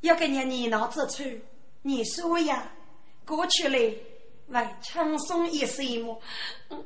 [0.00, 1.24] 要跟人念叨之处，
[1.82, 2.72] 你说呀？
[3.26, 4.02] 过去嘞，
[4.46, 6.18] 来轻松一些么？
[6.70, 6.82] 嗯，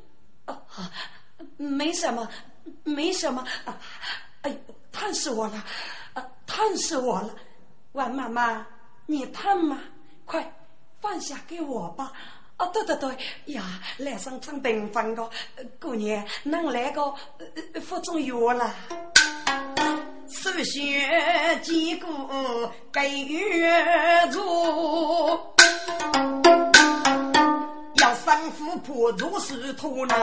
[0.47, 0.61] 哦，
[1.55, 2.27] 没什么。
[2.83, 3.43] 没什么，
[4.41, 4.57] 哎，
[4.91, 5.63] 烫死我了，
[6.13, 7.35] 啊，烫死我了！
[7.93, 8.65] 王妈妈，
[9.05, 9.79] 你烫吗？
[10.25, 10.53] 快
[10.99, 12.11] 放下给我吧！
[12.57, 13.17] 哦，对对对，
[13.53, 13.63] 呀，
[13.97, 15.29] 来上张病房的
[15.79, 17.13] 姑娘，能来个
[17.81, 18.73] 服中药了。
[20.29, 22.07] 首先几个
[22.91, 25.55] 给月做。
[27.97, 30.15] 丈夫破如石头呢，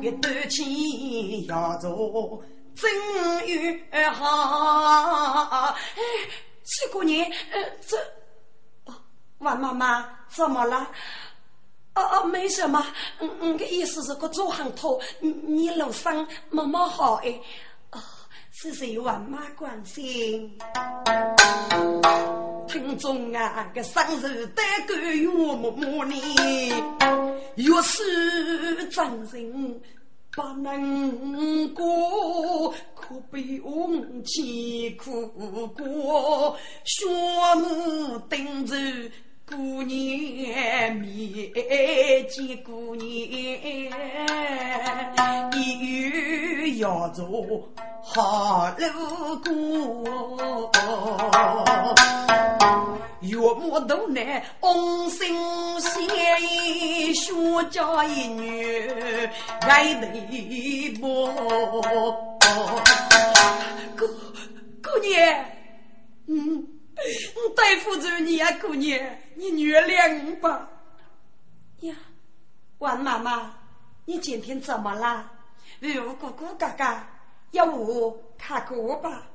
[0.00, 2.42] 一段情要做
[2.74, 2.90] 真
[3.46, 5.74] 越好。
[5.94, 6.02] 哎，
[6.64, 7.22] 这个人，
[7.52, 7.96] 呃，这，
[9.38, 10.86] 王妈妈怎么了？
[11.94, 12.84] 哦哦，没什么。
[13.20, 17.40] 嗯嗯，个意思是个做行头，你你路上没没好哎。
[18.56, 20.56] 是谁万马关心？
[22.74, 26.14] 心中啊，个生日单个月默默呢？
[27.54, 29.80] 越是真人
[30.32, 35.28] 不能过，可悲翁千苦
[35.68, 37.06] 过，血
[37.54, 38.76] 母等着。
[39.46, 41.52] 过年面
[42.30, 43.12] 见过年，
[45.52, 47.70] 一月要做
[48.02, 50.72] 好路过，
[53.20, 55.36] 岳母都难红心
[55.78, 56.08] 先
[57.14, 59.28] 学家一女
[59.60, 61.26] 爱对不？
[63.98, 64.08] 过
[64.82, 65.44] 过年，
[66.28, 66.73] 嗯。
[67.56, 70.68] 对付着你呀，姑娘，你原谅吧。
[71.80, 71.94] 呀，
[72.78, 73.54] 王妈妈，
[74.04, 75.30] 你今天怎么了？
[75.80, 76.84] 玉姑姑哥哥，
[77.50, 79.26] 要我看过吧？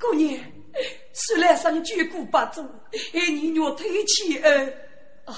[0.00, 0.40] 姑娘，
[1.12, 2.62] 虽然上举骨不足，
[3.12, 4.66] 哎，你若推起儿
[5.26, 5.34] 啊，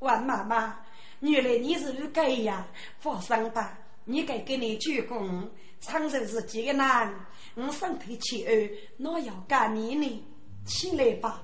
[0.00, 0.80] 王妈妈，
[1.20, 2.66] 原来你是这样，
[2.98, 5.48] 放心吧，你该给你鞠躬，
[5.80, 7.14] 长寿是艰难，
[7.54, 10.24] 我身体起儿，哪要干你呢？
[10.68, 11.42] 起来吧。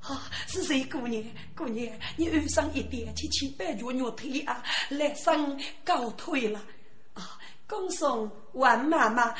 [0.00, 1.22] 啊，是谁姑娘？
[1.56, 6.62] 姑娘，你晚上一点，七七八脚肉腿啊，来生高腿了
[7.14, 7.36] 啊！
[7.66, 9.34] 恭送万妈妈，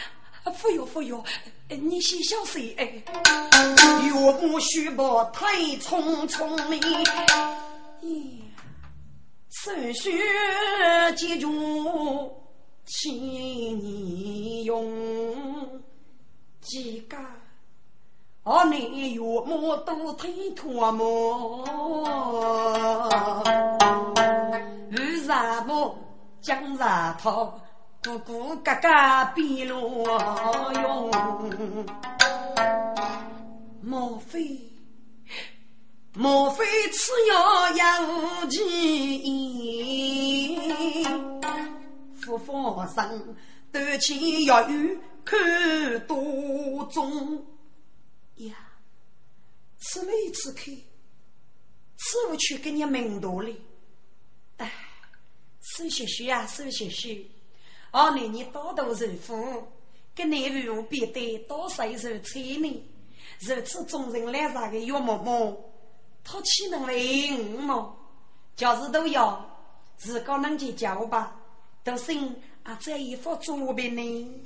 [0.61, 1.25] 不哟不哟，
[1.69, 2.85] 你先小睡哎。
[4.03, 5.47] 岳母须报太
[5.77, 6.81] 匆匆哩，
[8.03, 8.41] 咦，
[9.51, 10.21] 手续
[11.17, 12.37] 记住，
[12.87, 13.15] 请
[13.79, 15.81] 你用
[16.61, 17.17] 几个。
[18.47, 21.65] 我你岳母都推脱么？
[24.93, 25.99] 为啥不
[26.41, 27.61] 讲啥套？
[28.05, 28.89] 姑姑哥哥
[29.35, 30.07] 比路
[30.75, 31.11] 用？
[33.83, 34.61] 莫非
[36.15, 40.65] 莫非此药养气？
[42.15, 43.35] 夫妇生
[43.73, 45.37] 斗气要有看
[46.07, 47.45] 多重。
[48.37, 48.55] 呀，
[49.79, 50.85] 此来此去，
[51.97, 53.61] 此不去给你门道哩。
[54.59, 54.73] 哎，
[55.61, 57.25] 苏学学啊，苏学学，
[57.91, 59.67] 二年你多多受苦，
[60.15, 62.91] 跟你如别得多少受罪呢？
[63.41, 65.73] 如此众人来啥个岳母母，
[66.23, 67.97] 他岂能来应么？
[68.55, 69.45] 假是都要，
[69.97, 71.39] 自个能去教吧，
[71.85, 74.43] 都信啊这一副作品呢。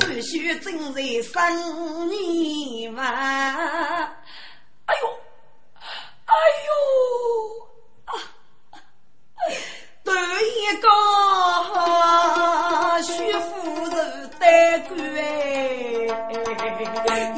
[0.00, 3.02] 思绪正在生你嘛？
[4.86, 5.08] 哎呦，
[6.26, 6.34] 哎
[6.66, 6.70] 呦，
[8.04, 8.10] 啊！
[10.04, 10.86] 头一个
[13.02, 13.44] 徐夫
[13.88, 13.96] 人
[14.38, 14.44] 得
[14.88, 14.96] 官，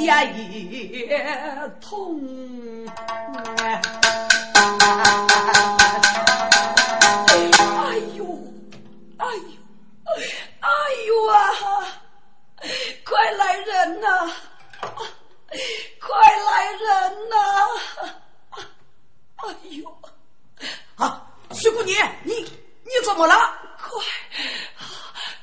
[0.05, 1.09] 呀也
[1.81, 1.87] 痛。
[7.29, 8.21] 哎呦，
[9.19, 9.57] 哎呦，
[10.61, 10.67] 哎
[11.07, 11.33] 呦啊！
[13.09, 14.07] 快来人呐！
[15.99, 17.37] 快来人呐！
[19.37, 19.81] 哎呦！
[20.97, 23.35] 啊，徐姑娘，你你怎么了？
[23.79, 23.89] 快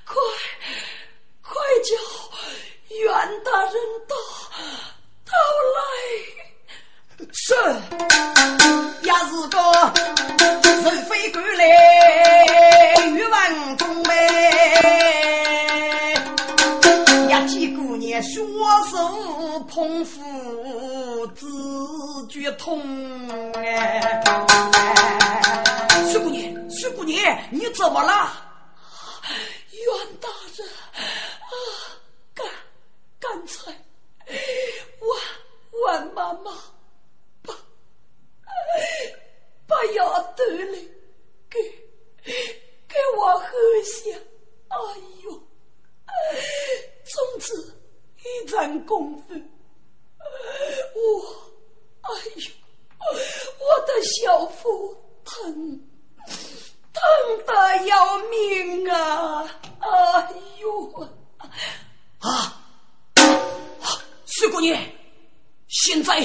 [0.05, 0.15] 快
[1.41, 1.89] 快叫
[2.89, 3.03] 袁
[3.43, 3.73] 大人
[4.07, 4.15] 到
[5.25, 5.33] 到
[5.75, 5.77] 来！
[7.33, 7.55] 是，
[9.01, 9.55] 也是个
[10.83, 11.63] 人非过来
[13.07, 13.35] 欲望
[20.05, 22.79] 手捧腹，自觉痛
[23.53, 24.21] 哎！
[26.11, 28.43] 徐姑娘，徐姑娘，你怎么了？
[29.71, 29.83] 袁
[30.21, 31.51] 大人啊，
[32.35, 32.45] 刚
[33.19, 33.71] 刚才
[35.01, 35.19] 万
[35.83, 36.51] 万妈妈
[37.41, 37.53] 把
[39.67, 40.79] 把药端来
[41.49, 41.59] 给
[42.87, 43.47] 给我喝
[43.83, 44.15] 下，
[44.67, 44.77] 哎
[45.23, 45.31] 呦！
[47.05, 47.75] 从此
[48.23, 49.33] 一战功夫，
[50.93, 51.01] 我，
[52.01, 52.51] 哎呦，
[53.59, 55.79] 我的小腹疼，
[56.93, 57.01] 疼
[57.45, 59.45] 得要命啊！
[59.79, 61.09] 哎呦，
[62.19, 62.61] 啊，
[64.25, 64.81] 徐姑娘，
[65.67, 66.19] 现在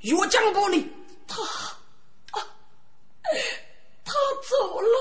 [0.00, 0.90] 岳江部里，
[1.26, 1.42] 他，
[4.04, 4.12] 他
[4.48, 4.98] 走了，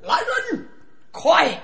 [0.00, 0.68] 来人，
[1.10, 1.62] 快！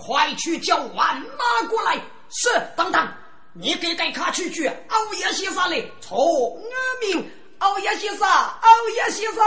[0.00, 2.00] 快去叫万妈过来！
[2.30, 3.12] 是，等等，
[3.60, 6.60] 你给该卡去去欧阳先生来，从阿
[7.00, 7.28] 明，
[7.58, 9.42] 欧阳先生，欧阳先生，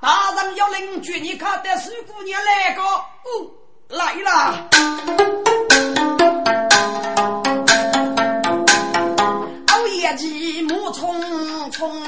[0.00, 3.50] 大人要领举你看的水姑娘来个，哦，
[3.88, 4.68] 来了。
[9.72, 11.20] 欧阳继母匆
[11.72, 12.00] 匆，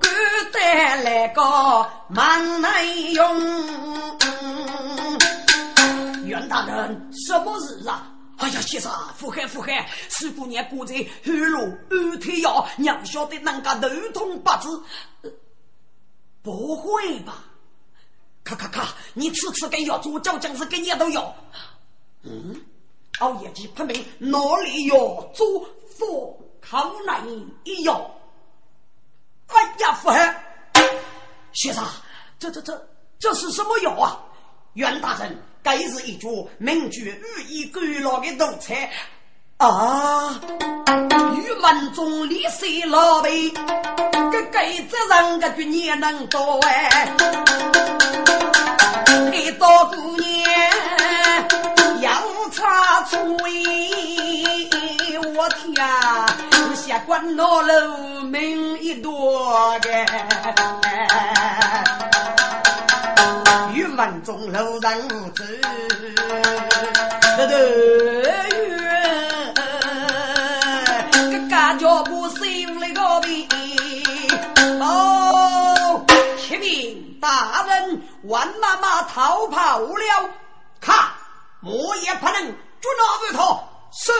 [0.00, 0.10] 赶
[0.52, 1.42] 得来个
[2.08, 3.38] 忙难用。
[6.24, 8.08] 袁大人，什么事啊？
[8.42, 15.32] 哎呀，先生，福海福海，四姑娘裹在黑路安胎药，娘晓得人家头痛不止。
[16.42, 17.44] 不会吧？
[18.42, 18.88] 咔咔咔！
[19.14, 21.32] 你次次给药做，叫将士给你都药。
[22.22, 22.60] 嗯，
[23.20, 25.64] 熬夜去拍门，哪里有做
[25.96, 27.22] 佛康来
[27.62, 28.10] 一药？
[29.46, 30.72] 哎呀，福海，
[31.52, 31.86] 先生，
[32.40, 32.88] 这这这
[33.20, 34.20] 这是什么药啊？
[34.72, 35.40] 袁大人。
[35.62, 38.90] 该是一桌名具寓意古老的奴才
[39.58, 40.40] 啊！
[41.36, 47.14] 玉门中立水老辈，跟给这人个就也能多哎，
[49.32, 50.72] 一到过年
[52.00, 52.10] 要
[52.50, 53.18] 插嘴，
[55.36, 56.26] 我天啊，
[56.74, 59.88] 下关老楼门一多个，
[63.72, 65.44] 玉门中楼人走，
[67.36, 67.48] 得
[68.50, 69.54] 远，
[71.30, 73.48] 个家脚步心里个比。
[74.80, 76.04] 哦，
[76.38, 80.30] 启禀大人，万妈妈逃跑了，
[80.80, 80.94] 看，
[81.62, 83.60] 我也不能捉拿住他。
[83.92, 84.12] 是，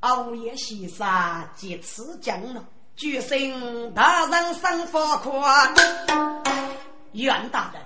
[0.00, 2.64] 熬夜西沙几次讲了，
[2.96, 5.72] 举行大人上法宽。
[7.12, 7.82] 袁大人，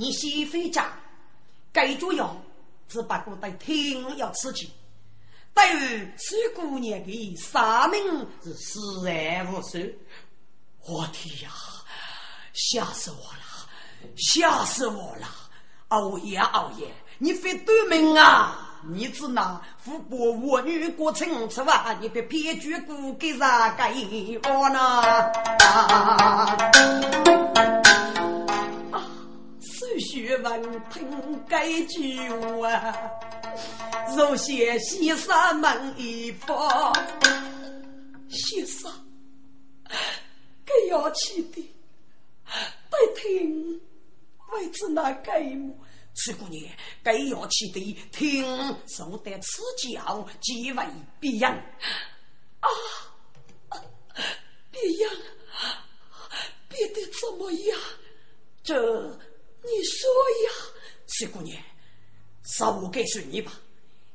[0.00, 0.90] 你先回家，
[1.74, 2.34] 该主要
[2.88, 4.72] 只不过在听要刺激。
[5.52, 9.92] 对于这姑娘的生命是死而无生。
[10.86, 11.50] 我天呀！
[12.54, 13.68] 吓死我了！
[14.16, 15.28] 吓死我了！
[15.88, 18.80] 熬夜熬夜，你非短命啊！
[18.88, 25.30] 你只拿富国我女过城吃饭，你别偏居孤给啥给我呢？
[29.98, 32.18] 学问凭该句
[32.62, 33.10] 啊，
[34.16, 36.92] 若写西沙门一方，
[38.28, 38.92] 先生。
[40.64, 41.74] 该要去的，
[42.88, 43.80] 待听
[44.52, 45.74] 为之那该么？
[46.14, 46.62] 此姑娘
[47.02, 48.44] 该要去的，听
[48.86, 50.84] 受得此教，即为
[51.18, 51.52] 必养
[52.60, 52.68] 啊！
[54.70, 55.12] 必养，
[56.68, 57.80] 必得怎么样？
[58.62, 59.18] 这
[59.62, 60.10] 你说
[60.44, 60.50] 呀，
[61.06, 61.60] 此姑娘，
[62.42, 63.52] 稍我告诉你吧，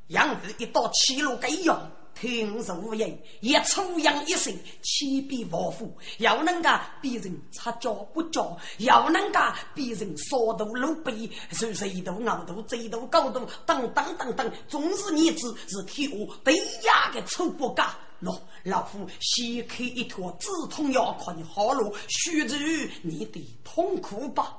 [0.08, 1.90] 养儿一到七路该要。
[2.18, 5.86] 听受无言，也出洋一生，千变万化，
[6.16, 6.70] 要能够
[7.02, 9.38] 别人擦脚不脚，要能够
[9.74, 17.86] 别人烧头露背，受水头熬头贼头高头等等等等，总是你子是替我对压的臭不干。
[18.22, 24.56] 喏，老夫先开一坨止痛药，看你好了，续治你的痛苦吧。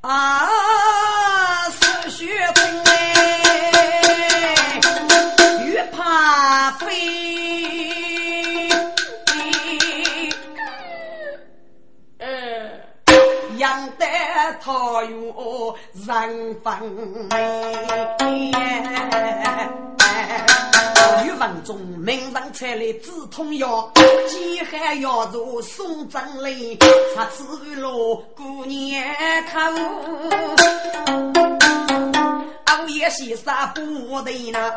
[0.00, 0.48] 啊，
[1.70, 4.80] 是血痛哎。
[5.64, 6.86] 越怕飞，
[13.56, 14.06] 养得
[14.60, 14.72] 他
[15.04, 15.76] 有
[16.06, 17.28] 人分
[21.48, 21.54] 美。
[21.54, 23.90] 语文中名人采来止痛药，
[24.28, 26.76] 饥寒药助送真泪，
[27.14, 29.58] 插子路过年口。
[32.66, 33.80] 熬夜洗杀不
[34.22, 34.74] 得呢！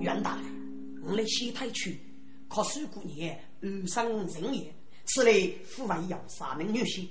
[0.00, 2.00] 袁大人，我来西太去，
[2.48, 4.74] 可是姑娘无生人也，
[5.04, 7.08] 此类父为要杀门女婿。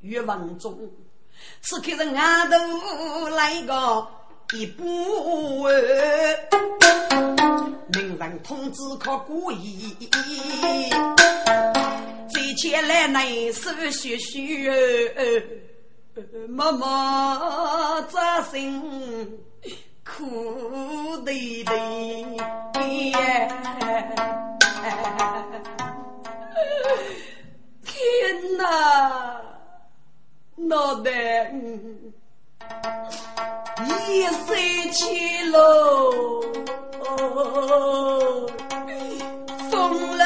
[0.00, 0.90] 岳王中，
[1.60, 4.08] 此刻人俺都来个
[4.54, 5.68] 一步，
[7.92, 9.94] 名人通知可故意，
[12.30, 15.42] 最前来内是学学。
[16.48, 18.82] 妈妈扎心
[20.02, 21.32] 苦的
[21.64, 21.72] 的，
[27.84, 29.40] 天哪，
[30.56, 31.52] 脑袋
[33.88, 35.60] 一岁起喽，
[39.70, 40.24] 风楼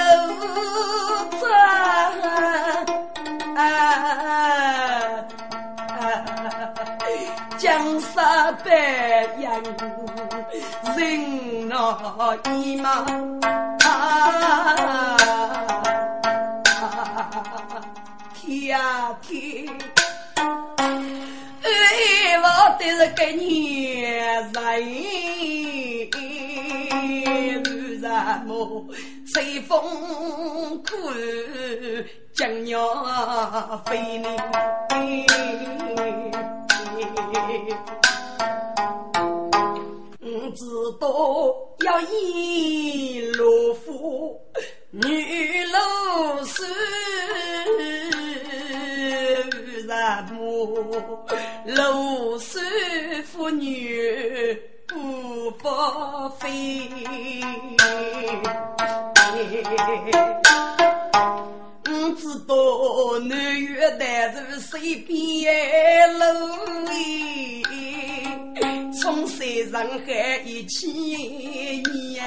[3.57, 3.61] 啊。
[7.59, 8.71] 江山百
[9.39, 9.53] 样，
[10.97, 11.73] 人那
[12.55, 13.07] 一嘛，
[18.35, 19.33] 天啊天，
[22.43, 22.47] 我
[22.79, 23.43] 的是个年
[24.53, 24.53] 人，
[28.01, 28.05] 什
[28.47, 28.51] 么
[29.27, 29.71] 随风
[30.83, 30.91] 苦。
[32.35, 32.79] 将要
[33.85, 34.27] 飞你，
[40.19, 40.27] 我
[40.57, 40.65] 知
[40.99, 41.05] 道
[41.85, 44.41] 要一路夫，
[44.93, 45.79] 女路
[46.47, 46.65] 是
[50.03, 51.25] 什么？
[51.65, 52.59] 路是
[53.23, 55.69] 妇女不不
[56.41, 56.91] 飞。
[61.85, 62.55] 我知道
[63.29, 65.15] 南岳南是水边
[66.19, 66.25] 路，
[69.01, 70.11] 从山上海
[70.45, 71.81] 一起
[72.15, 72.21] 呀，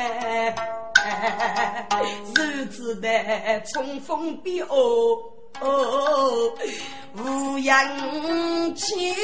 [2.37, 3.09] 日子的
[3.73, 5.17] 冲锋边哦，
[5.61, 6.51] 哦
[7.13, 7.75] 无氧
[8.75, 9.15] 气，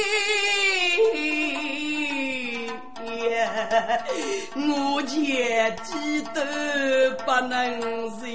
[4.55, 6.41] 我前几都
[7.25, 7.51] 不能
[8.19, 8.31] 忍，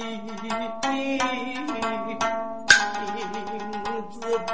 [4.11, 4.53] 知道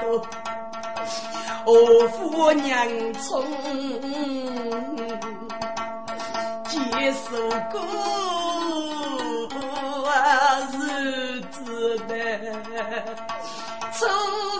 [1.65, 1.69] 我
[2.09, 2.73] 夫娘
[3.13, 3.43] 从。
[6.65, 6.79] 接
[7.11, 7.27] 受
[7.71, 7.75] 过
[10.71, 10.73] 日
[11.51, 11.55] 子
[12.07, 12.11] 的
[14.03, 14.09] 秋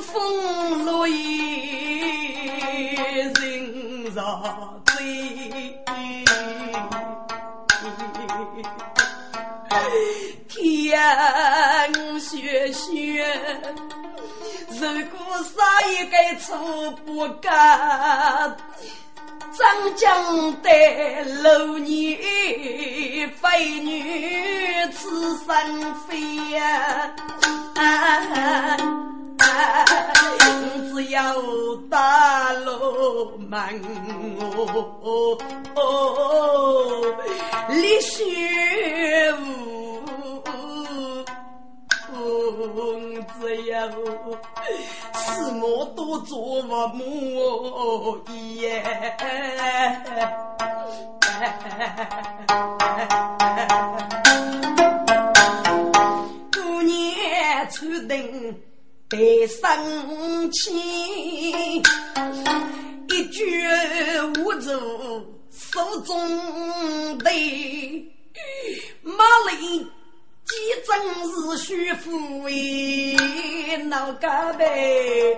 [0.03, 1.19] 风落叶
[3.35, 4.95] 人绕醉，
[10.47, 10.97] 天
[12.21, 12.87] 雪雪，
[14.69, 14.79] 如
[15.09, 15.51] 果杀
[15.89, 16.55] 一个错
[17.05, 17.51] 不干。
[19.55, 19.61] 张
[19.95, 20.69] 江的
[21.43, 22.17] 六年
[23.29, 23.91] 飞女
[24.93, 26.11] 此生非
[26.51, 27.13] 呀，
[30.93, 31.19] 只要
[31.89, 33.59] 大路门
[35.75, 35.81] 哦，
[37.69, 38.23] 立雪
[43.39, 43.95] 只要是
[45.61, 47.03] 我多做父母
[48.61, 48.81] 耶，
[56.53, 57.77] 过年出
[58.07, 58.55] 定
[59.15, 60.73] 得生气，
[63.09, 63.63] 一句
[64.39, 64.71] 无助
[65.51, 67.29] 手中的
[69.03, 69.87] 马铃。
[70.45, 70.55] 几
[70.85, 70.91] 真
[71.31, 75.37] 是虚富哎，闹个呗，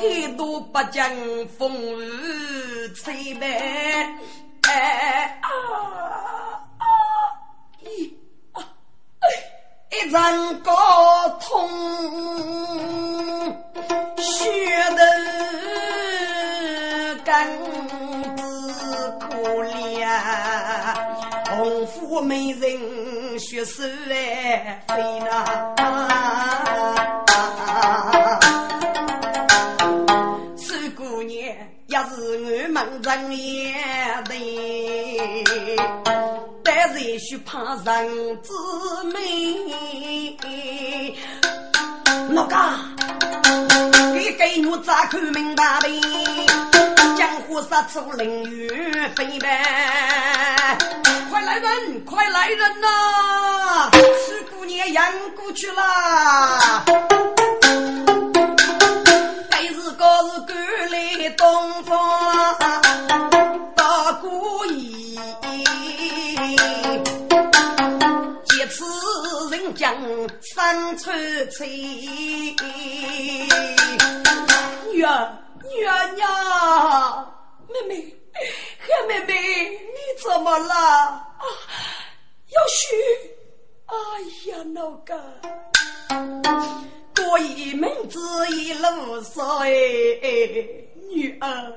[0.00, 1.08] 很多不讲
[1.56, 4.18] 风雨吹呗，
[4.62, 5.48] 哎啊
[6.78, 6.84] 啊！
[7.82, 8.12] 一，
[9.92, 12.33] 一阵高痛，
[23.54, 25.44] 血手来飞呐，
[30.56, 31.38] 四姑娘
[31.86, 33.72] 也是俺们人也
[34.24, 34.34] 的，
[36.64, 38.50] 但是也许怕人之
[39.12, 39.16] 美。
[42.30, 42.56] 哪个？
[44.14, 45.88] 你给我咋看明白呗？
[47.16, 50.76] 江湖杀出凌云飞呗。
[51.34, 52.04] 快来人！
[52.04, 53.90] 快来人呐！
[54.24, 56.84] 四姑娘养过去了，
[59.50, 60.56] 该是个是赶
[60.92, 62.56] 来东方
[63.74, 65.18] 大姑爷，
[68.44, 68.84] 借此
[69.50, 69.92] 人将
[70.54, 71.66] 三春吹。
[74.92, 77.34] 女儿，女儿娘，
[77.68, 78.23] 妹妹。
[78.80, 79.32] 黑妹妹，
[79.70, 80.74] 你怎么了？
[80.74, 81.44] 啊，
[82.48, 82.96] 有血！
[83.86, 83.94] 哎
[84.50, 85.14] 呀，老哥，
[87.14, 88.18] 过一门子
[88.50, 89.68] 一路上哎，
[91.10, 91.72] 女儿，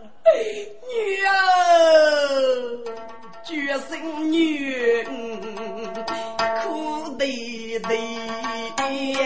[0.90, 1.36] 女儿，
[3.44, 5.04] 绝生女，
[6.64, 7.96] 苦的的
[8.90, 9.24] 耶。